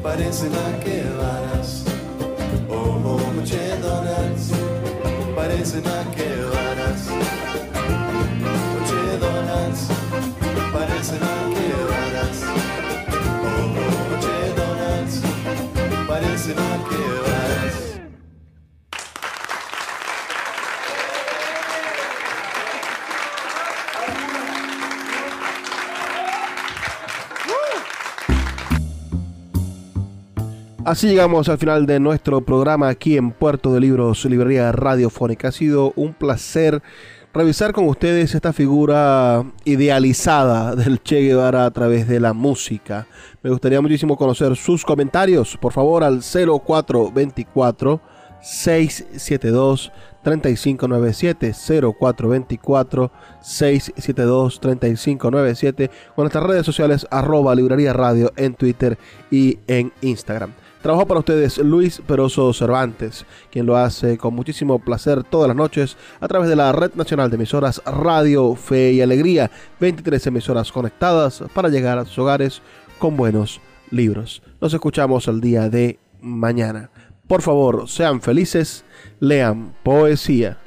parece 0.01 0.49
más 0.49 0.84
que 0.84 1.03
varas. 1.22 1.84
Oh, 2.70 3.01
oh, 3.05 3.20
Donalds, 3.82 4.51
parece 5.36 5.82
más 5.82 6.05
que 6.15 6.30
varas. 6.53 7.01
Oye, 8.78 9.18
Donalds, 9.20 9.82
parece 10.74 11.15
más 11.20 11.43
que 11.55 11.68
varas. 11.89 12.57
Parece 16.07 16.55
más 16.55 16.86
Así 30.88 31.09
llegamos 31.09 31.49
al 31.49 31.57
final 31.57 31.85
de 31.85 31.99
nuestro 31.99 32.39
programa 32.39 32.88
aquí 32.88 33.17
en 33.17 33.31
Puerto 33.31 33.73
de 33.73 33.81
Libros, 33.81 34.23
Librería 34.23 34.71
Radiofónica. 34.71 35.49
Ha 35.49 35.51
sido 35.51 35.91
un 35.97 36.13
placer 36.13 36.81
revisar 37.33 37.73
con 37.73 37.89
ustedes 37.89 38.33
esta 38.33 38.53
figura 38.53 39.43
idealizada 39.65 40.77
del 40.77 41.03
Che 41.03 41.19
Guevara 41.19 41.65
a 41.65 41.71
través 41.71 42.07
de 42.07 42.21
la 42.21 42.31
música. 42.31 43.05
Me 43.43 43.49
gustaría 43.49 43.81
muchísimo 43.81 44.15
conocer 44.15 44.55
sus 44.55 44.85
comentarios, 44.85 45.57
por 45.57 45.73
favor, 45.73 46.05
al 46.05 46.21
0424 46.21 47.99
672 48.39 49.91
3597 50.23 51.53
0424 51.99 53.11
672 53.41 54.59
3597 54.61 55.91
o 56.15 56.21
en 56.21 56.23
nuestras 56.23 56.45
redes 56.45 56.65
sociales 56.65 57.05
arroba 57.11 57.53
librería 57.55 57.91
radio 57.91 58.31
en 58.38 58.53
Twitter 58.53 58.97
y 59.29 59.59
en 59.67 59.91
Instagram. 59.99 60.53
Trabajo 60.82 61.07
para 61.07 61.19
ustedes 61.19 61.57
Luis 61.57 62.01
Peroso 62.05 62.53
Cervantes, 62.53 63.25
quien 63.51 63.65
lo 63.65 63.75
hace 63.78 64.17
con 64.17 64.36
muchísimo 64.36 64.78
placer 64.80 65.23
todas 65.23 65.47
las 65.47 65.57
noches 65.57 65.97
a 66.19 66.28
través 66.28 66.49
de 66.49 66.55
la 66.55 66.71
Red 66.71 66.93
Nacional 66.93 67.30
de 67.30 67.36
Emisoras 67.36 67.82
Radio 67.86 68.55
Fe 68.55 68.93
y 68.93 69.01
Alegría, 69.01 69.49
23 69.80 70.28
emisoras 70.28 70.71
conectadas 70.71 71.43
para 71.53 71.69
llegar 71.69 71.97
a 71.97 72.05
sus 72.05 72.19
hogares 72.19 72.61
con 72.99 73.17
buenos 73.17 73.59
libros. 73.89 74.43
Nos 74.61 74.73
escuchamos 74.73 75.28
el 75.28 75.41
día 75.41 75.67
de 75.69 75.99
mañana. 76.21 76.91
Por 77.28 77.41
favor, 77.41 77.89
sean 77.89 78.21
felices, 78.21 78.86
lean 79.19 79.75
poesía. 79.84 80.59